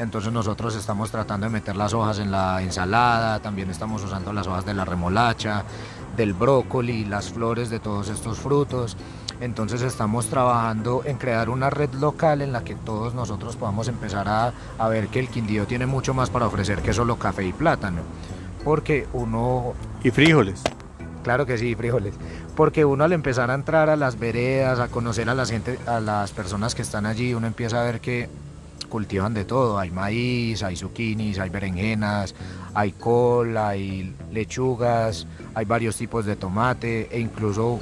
Entonces 0.02 0.34
nosotros 0.34 0.76
estamos 0.76 1.12
tratando 1.12 1.46
de 1.46 1.52
meter 1.52 1.76
las 1.76 1.94
hojas 1.94 2.18
en 2.18 2.32
la 2.32 2.60
ensalada, 2.64 3.40
también 3.40 3.70
estamos 3.70 4.04
usando 4.04 4.34
las 4.34 4.48
hojas 4.48 4.66
de 4.66 4.74
la 4.74 4.84
remolacha, 4.84 5.64
del 6.18 6.34
brócoli, 6.34 7.06
las 7.06 7.30
flores 7.30 7.70
de 7.70 7.80
todos 7.80 8.10
estos 8.10 8.40
frutos. 8.40 8.98
Entonces 9.42 9.84
estamos 9.84 10.26
trabajando 10.26 11.04
en 11.06 11.18
crear 11.18 11.52
una 11.52 11.70
red 11.70 11.94
local 11.94 12.42
en 12.42 12.52
la 12.52 12.64
que 12.64 12.74
todos 12.74 13.14
nosotros 13.14 13.56
podamos 13.56 13.88
empezar 13.88 14.28
a, 14.28 14.54
a 14.80 14.90
ver 14.90 15.08
que 15.08 15.20
el 15.20 15.30
Quindío 15.30 15.68
tiene 15.68 15.86
mucho 15.86 16.16
más 16.16 16.32
para 16.32 16.48
ofrecer 16.48 16.82
que 16.82 16.94
solo 16.94 17.18
café 17.18 17.46
y 17.46 17.54
plátano. 17.54 18.02
Porque 18.64 19.08
uno... 19.14 19.74
Y 20.04 20.10
frijoles. 20.10 20.64
Claro 21.24 21.46
que 21.46 21.60
sí, 21.60 21.76
frijoles. 21.76 22.16
Porque 22.56 22.86
uno 22.86 23.04
al 23.04 23.14
empezar 23.14 23.52
a 23.52 23.54
entrar 23.54 23.92
a 23.92 23.96
las 23.96 24.18
veredas, 24.18 24.80
a 24.80 24.88
conocer 24.88 25.30
a 25.30 25.36
la 25.36 25.46
gente, 25.46 25.78
a 25.86 26.00
las 26.00 26.32
personas 26.32 26.74
que 26.74 26.82
están 26.82 27.06
allí, 27.06 27.36
uno 27.36 27.46
empieza 27.46 27.80
a 27.80 27.84
ver 27.84 28.02
que 28.02 28.30
cultivan 28.91 29.34
de 29.34 29.45
todo, 29.45 29.80
hay 29.80 29.89
maíz, 29.89 30.62
hay 30.62 30.75
zucchinis, 30.75 31.39
hay 31.39 31.49
berenjenas, 31.49 32.36
hay 32.75 32.91
col, 32.91 33.58
hay 33.58 34.13
lechugas, 34.32 35.25
hay 35.56 35.65
varios 35.65 35.95
tipos 35.95 36.25
de 36.25 36.36
tomate 36.36 37.08
e 37.10 37.19
incluso 37.19 37.80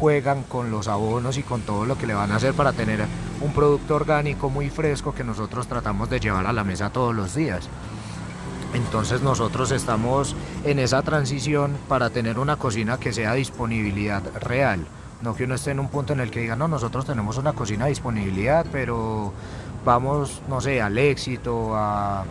juegan 0.00 0.42
con 0.42 0.70
los 0.70 0.88
abonos 0.88 1.38
y 1.38 1.42
con 1.42 1.60
todo 1.60 1.84
lo 1.86 1.96
que 1.96 2.06
le 2.06 2.14
van 2.14 2.32
a 2.32 2.36
hacer 2.36 2.54
para 2.54 2.72
tener 2.72 3.04
un 3.40 3.52
producto 3.52 3.94
orgánico 3.94 4.50
muy 4.50 4.70
fresco 4.70 5.14
que 5.14 5.24
nosotros 5.24 5.68
tratamos 5.68 6.10
de 6.10 6.20
llevar 6.20 6.46
a 6.46 6.52
la 6.52 6.64
mesa 6.64 6.90
todos 6.90 7.14
los 7.14 7.34
días. 7.34 7.68
Entonces 8.74 9.22
nosotros 9.22 9.70
estamos 9.70 10.34
en 10.64 10.78
esa 10.78 11.02
transición 11.02 11.76
para 11.88 12.10
tener 12.10 12.38
una 12.38 12.56
cocina 12.56 12.98
que 12.98 13.12
sea 13.12 13.34
disponibilidad 13.34 14.22
real. 14.40 14.86
No 15.22 15.34
que 15.34 15.44
uno 15.44 15.54
esté 15.54 15.70
en 15.70 15.80
un 15.80 15.88
punto 15.88 16.12
en 16.12 16.20
el 16.20 16.30
que 16.30 16.40
diga, 16.40 16.56
no, 16.56 16.68
nosotros 16.68 17.06
tenemos 17.06 17.38
una 17.38 17.54
cocina 17.54 17.84
de 17.84 17.90
disponibilidad, 17.90 18.66
pero 18.70 19.32
vamos, 19.86 20.42
no 20.48 20.60
sé, 20.60 20.82
al 20.82 20.98
éxito, 20.98 21.70
a, 21.74 22.24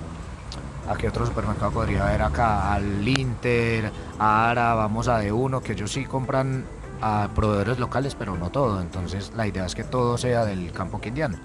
qué 1.00 1.08
otro 1.08 1.26
supermercado 1.26 1.72
podría 1.72 2.06
haber 2.06 2.22
acá, 2.22 2.74
al 2.74 3.08
Inter, 3.08 3.92
a 4.20 4.52
Ara, 4.52 4.76
vamos 4.76 5.08
a 5.08 5.24
D1, 5.24 5.62
que 5.62 5.72
ellos 5.72 5.92
sí 5.92 6.04
compran 6.04 6.66
a 7.02 7.30
proveedores 7.34 7.80
locales, 7.80 8.14
pero 8.14 8.38
no 8.38 8.52
todo. 8.52 8.82
Entonces 8.82 9.32
la 9.36 9.48
idea 9.48 9.66
es 9.66 9.74
que 9.74 9.86
todo 9.86 10.18
sea 10.18 10.46
del 10.46 10.72
campo 10.74 11.00
quindiano. 11.00 11.38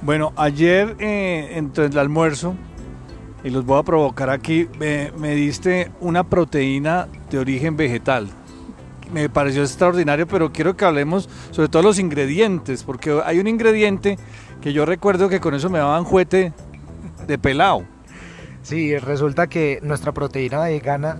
Bueno, 0.00 0.32
ayer 0.36 0.96
eh, 1.00 1.50
entre 1.56 1.86
el 1.86 1.98
almuerzo, 1.98 2.54
y 3.42 3.50
los 3.50 3.66
voy 3.66 3.80
a 3.80 3.82
provocar 3.82 4.30
aquí, 4.30 4.68
me 4.78 5.34
diste 5.34 5.90
una 6.00 6.24
proteína 6.24 7.08
de 7.30 7.38
origen 7.38 7.76
vegetal. 7.76 8.28
Me 9.12 9.28
pareció 9.28 9.62
extraordinario, 9.62 10.28
pero 10.28 10.52
quiero 10.52 10.76
que 10.76 10.84
hablemos 10.84 11.28
sobre 11.50 11.68
todo 11.68 11.82
los 11.82 11.98
ingredientes, 11.98 12.84
porque 12.84 13.20
hay 13.24 13.40
un 13.40 13.48
ingrediente 13.48 14.18
que 14.60 14.72
yo 14.72 14.84
recuerdo 14.84 15.28
que 15.28 15.40
con 15.40 15.54
eso 15.54 15.70
me 15.70 15.78
daban 15.78 16.04
juete 16.04 16.52
de 17.26 17.38
pelado. 17.38 17.84
Sí, 18.62 18.96
resulta 18.98 19.46
que 19.46 19.80
nuestra 19.82 20.12
proteína 20.12 20.60
vegana 20.60 21.18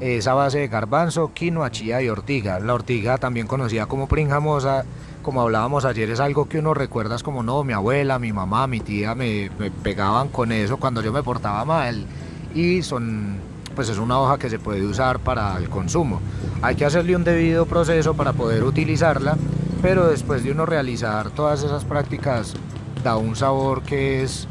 es 0.00 0.26
a 0.26 0.34
base 0.34 0.58
de 0.58 0.68
garbanzo, 0.68 1.32
quinoa, 1.32 1.70
chía 1.70 2.02
y 2.02 2.08
ortiga. 2.08 2.58
La 2.58 2.74
ortiga, 2.74 3.18
también 3.18 3.46
conocida 3.46 3.86
como 3.86 4.08
pringamosa, 4.08 4.84
como 5.22 5.40
hablábamos 5.40 5.84
ayer, 5.84 6.10
es 6.10 6.18
algo 6.18 6.48
que 6.48 6.58
uno 6.58 6.74
recuerda 6.74 7.16
como 7.22 7.44
no, 7.44 7.62
mi 7.62 7.72
abuela, 7.72 8.18
mi 8.18 8.32
mamá, 8.32 8.66
mi 8.66 8.80
tía 8.80 9.14
me, 9.14 9.48
me 9.58 9.70
pegaban 9.70 10.28
con 10.28 10.50
eso 10.50 10.78
cuando 10.78 11.02
yo 11.02 11.12
me 11.12 11.22
portaba 11.22 11.64
mal. 11.64 12.04
Y 12.52 12.82
son, 12.82 13.36
pues 13.76 13.88
es 13.88 13.98
una 13.98 14.18
hoja 14.18 14.38
que 14.38 14.50
se 14.50 14.58
puede 14.58 14.84
usar 14.84 15.20
para 15.20 15.56
el 15.56 15.68
consumo. 15.68 16.20
Hay 16.62 16.74
que 16.74 16.84
hacerle 16.84 17.14
un 17.14 17.22
debido 17.22 17.66
proceso 17.66 18.14
para 18.14 18.32
poder 18.32 18.64
utilizarla, 18.64 19.36
pero 19.80 20.08
después 20.08 20.42
de 20.42 20.50
uno 20.50 20.66
realizar 20.66 21.30
todas 21.30 21.62
esas 21.62 21.84
prácticas 21.84 22.56
da 23.02 23.16
un 23.16 23.36
sabor 23.36 23.82
que 23.82 24.22
es 24.22 24.46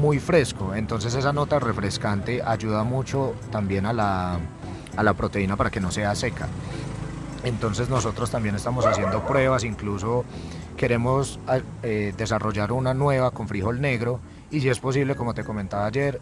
muy 0.00 0.18
fresco, 0.18 0.74
entonces 0.74 1.14
esa 1.14 1.32
nota 1.32 1.58
refrescante 1.58 2.42
ayuda 2.44 2.84
mucho 2.84 3.34
también 3.50 3.86
a 3.86 3.92
la, 3.92 4.38
a 4.96 5.02
la 5.02 5.14
proteína 5.14 5.56
para 5.56 5.70
que 5.70 5.80
no 5.80 5.90
sea 5.90 6.14
seca. 6.14 6.48
Entonces 7.44 7.88
nosotros 7.88 8.30
también 8.30 8.54
estamos 8.54 8.86
haciendo 8.86 9.24
pruebas, 9.26 9.64
incluso 9.64 10.24
queremos 10.76 11.38
eh, 11.82 12.12
desarrollar 12.16 12.72
una 12.72 12.94
nueva 12.94 13.30
con 13.30 13.48
frijol 13.48 13.80
negro 13.80 14.20
y 14.50 14.60
si 14.60 14.68
es 14.68 14.78
posible, 14.78 15.14
como 15.14 15.34
te 15.34 15.44
comentaba 15.44 15.86
ayer, 15.86 16.20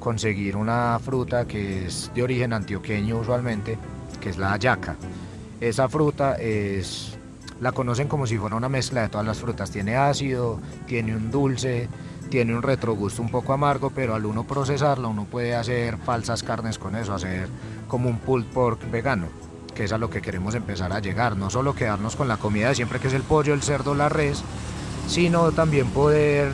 conseguir 0.00 0.56
una 0.56 0.98
fruta 0.98 1.46
que 1.46 1.86
es 1.86 2.10
de 2.14 2.22
origen 2.22 2.52
antioqueño 2.52 3.18
usualmente, 3.18 3.78
que 4.20 4.30
es 4.30 4.38
la 4.38 4.52
ayaca. 4.52 4.96
Esa 5.60 5.88
fruta 5.88 6.34
es, 6.34 7.13
la 7.60 7.72
conocen 7.72 8.08
como 8.08 8.26
si 8.26 8.38
fuera 8.38 8.56
una 8.56 8.68
mezcla 8.68 9.02
de 9.02 9.08
todas 9.08 9.26
las 9.26 9.38
frutas. 9.38 9.70
Tiene 9.70 9.96
ácido, 9.96 10.60
tiene 10.86 11.16
un 11.16 11.30
dulce, 11.30 11.88
tiene 12.30 12.54
un 12.54 12.62
retrogusto 12.62 13.22
un 13.22 13.30
poco 13.30 13.52
amargo, 13.52 13.90
pero 13.90 14.14
al 14.14 14.26
uno 14.26 14.44
procesarla 14.44 15.08
uno 15.08 15.24
puede 15.24 15.54
hacer 15.54 15.98
falsas 15.98 16.42
carnes 16.42 16.78
con 16.78 16.96
eso, 16.96 17.14
hacer 17.14 17.48
como 17.88 18.08
un 18.08 18.18
pulled 18.18 18.46
pork 18.46 18.90
vegano 18.90 19.28
que 19.74 19.84
es 19.84 19.92
a 19.92 19.98
lo 19.98 20.08
que 20.08 20.22
queremos 20.22 20.54
empezar 20.54 20.92
a 20.92 21.00
llegar, 21.00 21.36
no 21.36 21.50
solo 21.50 21.74
quedarnos 21.74 22.16
con 22.16 22.28
la 22.28 22.36
comida 22.36 22.68
de 22.68 22.76
siempre 22.76 23.00
que 23.00 23.08
es 23.08 23.14
el 23.14 23.22
pollo, 23.22 23.52
el 23.52 23.62
cerdo, 23.62 23.94
la 23.94 24.08
res, 24.08 24.42
sino 25.08 25.52
también 25.52 25.88
poder 25.88 26.52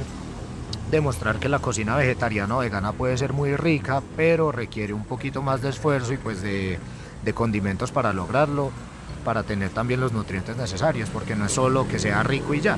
demostrar 0.91 1.39
que 1.39 1.49
la 1.49 1.61
cocina 1.61 1.97
vegetariana 1.97 2.57
o 2.57 2.61
vegana 2.61 2.93
puede 2.93 3.17
ser 3.17 3.33
muy 3.33 3.55
rica, 3.57 4.03
pero 4.17 4.51
requiere 4.51 4.93
un 4.93 5.05
poquito 5.05 5.43
más 5.43 5.63
de 5.63 5.69
esfuerzo 5.69 6.13
y 6.15 6.17
pues 6.17 6.43
de, 6.43 6.79
de 7.25 7.33
condimentos 7.33 7.93
para 7.93 8.13
lograrlo, 8.13 8.73
para 9.21 9.43
tener 9.43 9.71
también 9.71 10.01
los 10.01 10.13
nutrientes 10.13 10.57
necesarios, 10.57 11.09
porque 11.11 11.37
no 11.37 11.47
es 11.47 11.53
solo 11.53 11.87
que 11.87 11.99
sea 11.99 12.23
rico 12.23 12.55
y 12.55 12.61
ya. 12.61 12.77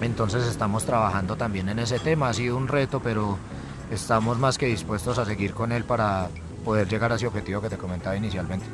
Entonces 0.00 0.46
estamos 0.46 0.84
trabajando 0.84 1.36
también 1.36 1.68
en 1.68 1.78
ese 1.78 1.98
tema, 1.98 2.28
ha 2.28 2.34
sido 2.34 2.56
un 2.56 2.68
reto, 2.68 3.00
pero 3.00 3.38
estamos 3.90 4.38
más 4.38 4.58
que 4.58 4.66
dispuestos 4.66 5.18
a 5.18 5.24
seguir 5.24 5.54
con 5.54 5.70
él 5.72 5.84
para 5.84 6.28
poder 6.64 6.88
llegar 6.88 7.12
a 7.12 7.16
ese 7.16 7.26
objetivo 7.26 7.60
que 7.60 7.68
te 7.68 7.76
comentaba 7.76 8.16
inicialmente. 8.16 8.66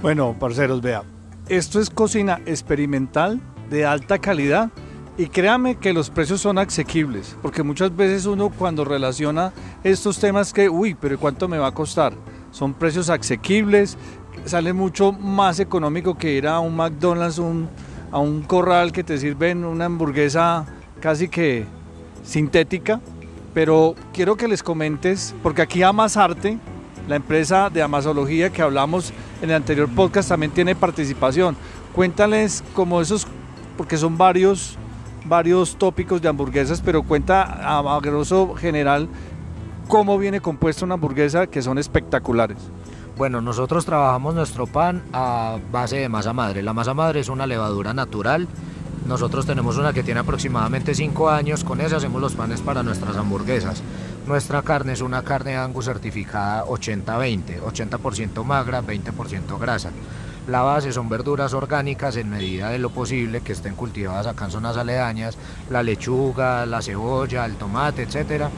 Bueno, 0.00 0.34
parceros, 0.38 0.80
vea, 0.80 1.02
esto 1.48 1.80
es 1.80 1.90
cocina 1.90 2.40
experimental 2.46 3.40
de 3.68 3.84
alta 3.84 4.18
calidad 4.18 4.70
y 5.18 5.26
créame 5.26 5.76
que 5.76 5.92
los 5.92 6.10
precios 6.10 6.40
son 6.40 6.58
asequibles, 6.58 7.36
porque 7.42 7.64
muchas 7.64 7.94
veces 7.94 8.24
uno 8.24 8.50
cuando 8.50 8.84
relaciona 8.84 9.52
estos 9.82 10.20
temas 10.20 10.52
que, 10.52 10.68
uy, 10.68 10.94
pero 10.94 11.18
¿cuánto 11.18 11.48
me 11.48 11.58
va 11.58 11.66
a 11.66 11.74
costar? 11.74 12.12
Son 12.52 12.72
precios 12.72 13.10
asequibles, 13.10 13.98
sale 14.44 14.72
mucho 14.72 15.12
más 15.12 15.60
económico 15.60 16.16
que 16.16 16.32
ir 16.32 16.46
a 16.46 16.60
un 16.60 16.76
McDonald's, 16.76 17.40
a 18.10 18.18
un 18.18 18.42
corral 18.42 18.92
que 18.92 19.04
te 19.04 19.18
sirven 19.18 19.64
una 19.64 19.86
hamburguesa 19.86 20.66
casi 21.00 21.28
que 21.28 21.66
sintética, 22.24 23.00
pero 23.54 23.94
quiero 24.12 24.36
que 24.36 24.48
les 24.48 24.62
comentes, 24.62 25.34
porque 25.42 25.62
aquí 25.62 25.82
Amasarte, 25.82 26.58
la 27.08 27.16
empresa 27.16 27.70
de 27.70 27.82
amasología 27.82 28.50
que 28.50 28.62
hablamos 28.62 29.12
en 29.40 29.50
el 29.50 29.56
anterior 29.56 29.88
podcast, 29.88 30.28
también 30.28 30.52
tiene 30.52 30.74
participación. 30.74 31.56
Cuéntales 31.94 32.62
como 32.74 33.00
esos, 33.00 33.26
porque 33.76 33.96
son 33.96 34.18
varios, 34.18 34.76
varios 35.24 35.76
tópicos 35.76 36.20
de 36.20 36.28
hamburguesas, 36.28 36.82
pero 36.82 37.02
cuenta 37.02 37.42
a, 37.42 37.78
a 37.78 38.00
grosso 38.00 38.54
general 38.54 39.08
cómo 39.88 40.18
viene 40.18 40.40
compuesta 40.40 40.84
una 40.84 40.94
hamburguesa 40.94 41.46
que 41.46 41.62
son 41.62 41.78
espectaculares. 41.78 42.58
Bueno, 43.18 43.40
nosotros 43.40 43.84
trabajamos 43.84 44.36
nuestro 44.36 44.68
pan 44.68 45.02
a 45.12 45.58
base 45.72 45.96
de 45.96 46.08
masa 46.08 46.32
madre. 46.32 46.62
La 46.62 46.72
masa 46.72 46.94
madre 46.94 47.18
es 47.18 47.28
una 47.28 47.48
levadura 47.48 47.92
natural. 47.92 48.46
Nosotros 49.08 49.44
tenemos 49.44 49.76
una 49.76 49.92
que 49.92 50.04
tiene 50.04 50.20
aproximadamente 50.20 50.94
5 50.94 51.28
años. 51.28 51.64
Con 51.64 51.80
esa 51.80 51.96
hacemos 51.96 52.20
los 52.20 52.36
panes 52.36 52.60
para 52.60 52.84
nuestras 52.84 53.16
hamburguesas. 53.16 53.82
Nuestra 54.28 54.62
carne 54.62 54.92
es 54.92 55.00
una 55.00 55.24
carne 55.24 55.56
Angus 55.56 55.86
certificada 55.86 56.64
80-20, 56.66 57.60
80%, 57.60 58.44
magra, 58.44 58.84
20% 58.84 59.58
grasa. 59.58 59.90
La 60.46 60.62
base 60.62 60.92
son 60.92 61.08
verduras 61.08 61.54
orgánicas 61.54 62.14
en 62.14 62.30
medida 62.30 62.70
de 62.70 62.78
lo 62.78 62.90
posible 62.90 63.40
que 63.40 63.50
estén 63.50 63.74
cultivadas 63.74 64.28
acá 64.28 64.44
en 64.44 64.52
zonas 64.52 64.76
aledañas, 64.76 65.36
la 65.70 65.82
lechuga, 65.82 66.64
la 66.66 66.80
cebolla, 66.82 67.44
el 67.46 67.56
tomate, 67.56 68.04
etcétera 68.04 68.48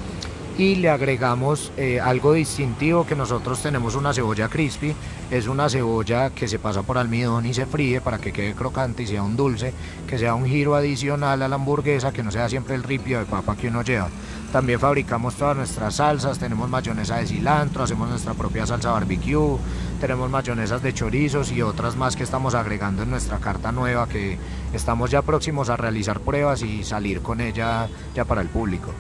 y 0.61 0.75
le 0.75 0.91
agregamos 0.91 1.73
eh, 1.79 2.01
algo 2.01 2.35
distintivo 2.35 3.07
que 3.07 3.17
nosotros 3.17 3.63
tenemos 3.63 3.95
una 3.95 4.13
cebolla 4.13 4.51
crispy, 4.51 4.95
es 5.31 5.47
una 5.47 5.71
cebolla 5.71 6.29
que 6.29 6.49
se 6.49 6.59
pasa 6.59 6.83
por 6.83 6.99
almidón 6.99 7.47
y 7.47 7.55
se 7.55 7.65
fríe 7.65 8.03
para 8.03 8.19
que 8.19 8.31
quede 8.31 8.53
crocante 8.53 9.05
y 9.05 9.07
sea 9.07 9.23
un 9.23 9.37
dulce, 9.37 9.73
que 10.07 10.19
sea 10.19 10.35
un 10.35 10.45
giro 10.45 10.75
adicional 10.75 11.41
a 11.41 11.49
la 11.49 11.55
hamburguesa, 11.55 12.13
que 12.13 12.23
no 12.23 12.31
sea 12.31 12.47
siempre 12.51 12.75
el 12.75 12.83
ripio 12.83 13.21
de 13.21 13.25
papa 13.25 13.57
que 13.57 13.69
uno 13.69 13.81
lleva. 13.81 14.11
También 14.53 14.79
fabricamos 14.79 15.35
todas 15.37 15.57
nuestras 15.57 15.95
salsas, 15.95 16.39
tenemos 16.39 16.69
mayonesa 16.69 17.17
de 17.17 17.27
cilantro, 17.27 17.85
hacemos 17.85 18.11
nuestra 18.11 18.35
propia 18.35 18.67
salsa 18.67 18.91
barbecue, 18.91 19.57
tenemos 19.99 20.29
mayonesas 20.29 20.83
de 20.83 20.93
chorizos 20.93 21.53
y 21.53 21.63
otras 21.63 21.97
más 21.97 22.17
que 22.17 22.25
estamos 22.25 22.55
agregando 22.55 23.05
en 23.05 23.11
nuestra 23.11 23.39
carta 23.39 23.73
nueva 23.73 24.07
que 24.11 24.37
estamos 24.75 25.11
ya 25.11 25.23
próximos 25.23 25.71
a 25.71 25.79
realizar 25.79 26.21
pruebas 26.21 26.61
y 26.61 26.85
salir 26.85 27.23
con 27.23 27.41
ella 27.41 27.89
ya 28.15 28.27
para 28.27 28.43
el 28.43 28.49
público. 28.49 28.93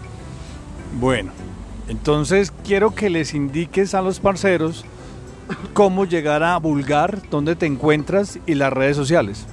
Bueno, 0.98 1.32
entonces 1.90 2.52
quiero 2.64 2.94
que 2.94 3.10
les 3.10 3.34
indiques 3.34 3.94
a 3.94 4.00
los 4.00 4.20
parceros 4.20 4.84
cómo 5.74 6.04
llegar 6.04 6.44
a 6.44 6.56
Vulgar, 6.58 7.20
dónde 7.30 7.56
te 7.56 7.66
encuentras 7.66 8.38
y 8.46 8.54
las 8.54 8.72
redes 8.72 8.96
sociales. 8.96 9.46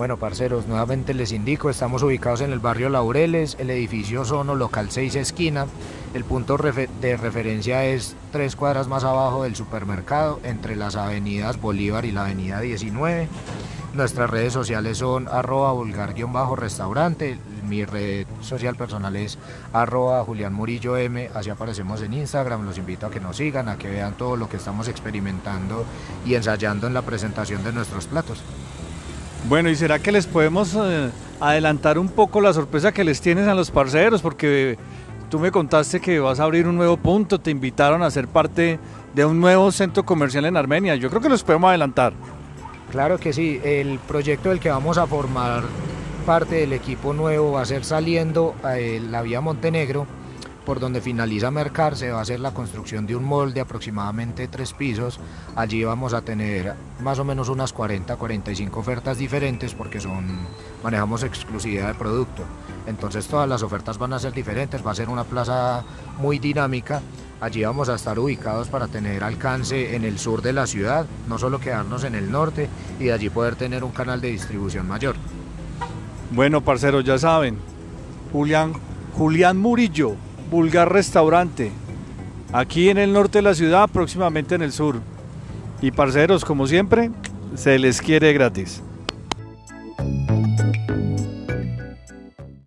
Bueno, 0.00 0.16
parceros, 0.16 0.66
nuevamente 0.66 1.12
les 1.12 1.30
indico, 1.30 1.68
estamos 1.68 2.02
ubicados 2.02 2.40
en 2.40 2.52
el 2.52 2.58
barrio 2.58 2.88
Laureles, 2.88 3.58
el 3.60 3.68
edificio 3.68 4.24
Sono, 4.24 4.54
local 4.54 4.90
6 4.90 5.14
esquina. 5.16 5.66
El 6.14 6.24
punto 6.24 6.56
de 6.56 7.16
referencia 7.18 7.84
es 7.84 8.16
tres 8.32 8.56
cuadras 8.56 8.88
más 8.88 9.04
abajo 9.04 9.42
del 9.42 9.56
supermercado, 9.56 10.40
entre 10.42 10.74
las 10.74 10.96
avenidas 10.96 11.60
Bolívar 11.60 12.06
y 12.06 12.12
la 12.12 12.24
avenida 12.24 12.60
19. 12.60 13.28
Nuestras 13.92 14.30
redes 14.30 14.54
sociales 14.54 14.96
son 14.96 15.28
arroba 15.28 15.72
vulgar-restaurante, 15.72 17.36
mi 17.68 17.84
red 17.84 18.26
social 18.40 18.76
personal 18.76 19.14
es 19.16 19.36
arroba 19.74 20.24
Julián 20.24 20.58
así 21.34 21.50
aparecemos 21.50 22.00
en 22.00 22.14
Instagram, 22.14 22.64
los 22.64 22.78
invito 22.78 23.06
a 23.06 23.10
que 23.10 23.20
nos 23.20 23.36
sigan, 23.36 23.68
a 23.68 23.76
que 23.76 23.90
vean 23.90 24.14
todo 24.14 24.36
lo 24.36 24.48
que 24.48 24.56
estamos 24.56 24.88
experimentando 24.88 25.84
y 26.24 26.36
ensayando 26.36 26.86
en 26.86 26.94
la 26.94 27.02
presentación 27.02 27.62
de 27.62 27.74
nuestros 27.74 28.06
platos. 28.06 28.42
Bueno, 29.48 29.68
¿y 29.68 29.74
será 29.74 29.98
que 29.98 30.12
les 30.12 30.26
podemos 30.26 30.76
eh, 30.76 31.10
adelantar 31.40 31.98
un 31.98 32.08
poco 32.08 32.40
la 32.40 32.52
sorpresa 32.52 32.92
que 32.92 33.04
les 33.04 33.20
tienes 33.20 33.48
a 33.48 33.54
los 33.54 33.70
parceros? 33.70 34.22
Porque 34.22 34.78
tú 35.28 35.38
me 35.38 35.50
contaste 35.50 36.00
que 36.00 36.20
vas 36.20 36.40
a 36.40 36.44
abrir 36.44 36.68
un 36.68 36.76
nuevo 36.76 36.96
punto, 36.96 37.40
te 37.40 37.50
invitaron 37.50 38.02
a 38.02 38.10
ser 38.10 38.28
parte 38.28 38.78
de 39.14 39.24
un 39.24 39.40
nuevo 39.40 39.72
centro 39.72 40.04
comercial 40.04 40.44
en 40.44 40.56
Armenia. 40.56 40.94
Yo 40.94 41.08
creo 41.08 41.20
que 41.20 41.28
los 41.28 41.42
podemos 41.42 41.68
adelantar. 41.68 42.12
Claro 42.90 43.18
que 43.18 43.32
sí, 43.32 43.60
el 43.64 43.98
proyecto 44.00 44.50
del 44.50 44.60
que 44.60 44.68
vamos 44.68 44.98
a 44.98 45.06
formar 45.06 45.62
parte 46.26 46.56
del 46.56 46.72
equipo 46.72 47.12
nuevo 47.12 47.52
va 47.52 47.62
a 47.62 47.64
ser 47.64 47.84
saliendo 47.84 48.54
a 48.62 48.78
eh, 48.78 49.00
la 49.00 49.22
vía 49.22 49.40
Montenegro, 49.40 50.06
por 50.64 50.80
donde 50.80 51.00
finaliza 51.00 51.50
Mercar, 51.50 51.96
se 51.96 52.10
va 52.10 52.18
a 52.18 52.22
hacer 52.22 52.40
la 52.40 52.52
construcción 52.52 53.06
de 53.06 53.16
un 53.16 53.24
molde 53.24 53.60
aproximadamente 53.60 54.48
tres 54.48 54.72
pisos. 54.72 55.18
Allí 55.56 55.84
vamos 55.84 56.14
a 56.14 56.22
tener 56.22 56.74
más 57.00 57.18
o 57.18 57.24
menos 57.24 57.48
unas 57.48 57.72
40, 57.72 58.16
45 58.16 58.80
ofertas 58.80 59.18
diferentes 59.18 59.74
porque 59.74 60.00
son 60.00 60.46
manejamos 60.82 61.22
exclusividad 61.22 61.88
de 61.88 61.94
producto. 61.94 62.44
Entonces 62.86 63.26
todas 63.26 63.48
las 63.48 63.62
ofertas 63.62 63.98
van 63.98 64.12
a 64.12 64.18
ser 64.18 64.32
diferentes, 64.32 64.86
va 64.86 64.92
a 64.92 64.94
ser 64.94 65.08
una 65.08 65.24
plaza 65.24 65.84
muy 66.18 66.38
dinámica. 66.38 67.00
Allí 67.40 67.64
vamos 67.64 67.88
a 67.88 67.94
estar 67.94 68.18
ubicados 68.18 68.68
para 68.68 68.86
tener 68.86 69.24
alcance 69.24 69.96
en 69.96 70.04
el 70.04 70.18
sur 70.18 70.42
de 70.42 70.52
la 70.52 70.66
ciudad, 70.66 71.06
no 71.26 71.38
solo 71.38 71.58
quedarnos 71.58 72.04
en 72.04 72.14
el 72.14 72.30
norte 72.30 72.68
y 72.98 73.04
de 73.04 73.12
allí 73.12 73.30
poder 73.30 73.56
tener 73.56 73.82
un 73.82 73.92
canal 73.92 74.20
de 74.20 74.28
distribución 74.28 74.86
mayor. 74.86 75.16
Bueno, 76.32 76.60
parceros, 76.60 77.02
ya 77.02 77.18
saben, 77.18 77.58
Julián, 78.30 78.74
Julián 79.14 79.56
Murillo, 79.56 80.14
Vulgar 80.50 80.92
Restaurante, 80.92 81.70
aquí 82.52 82.88
en 82.88 82.98
el 82.98 83.12
norte 83.12 83.38
de 83.38 83.42
la 83.42 83.54
ciudad, 83.54 83.88
próximamente 83.88 84.56
en 84.56 84.62
el 84.62 84.72
sur. 84.72 85.00
Y 85.80 85.92
parceros, 85.92 86.44
como 86.44 86.66
siempre, 86.66 87.10
se 87.54 87.78
les 87.78 88.02
quiere 88.02 88.32
gratis. 88.32 88.82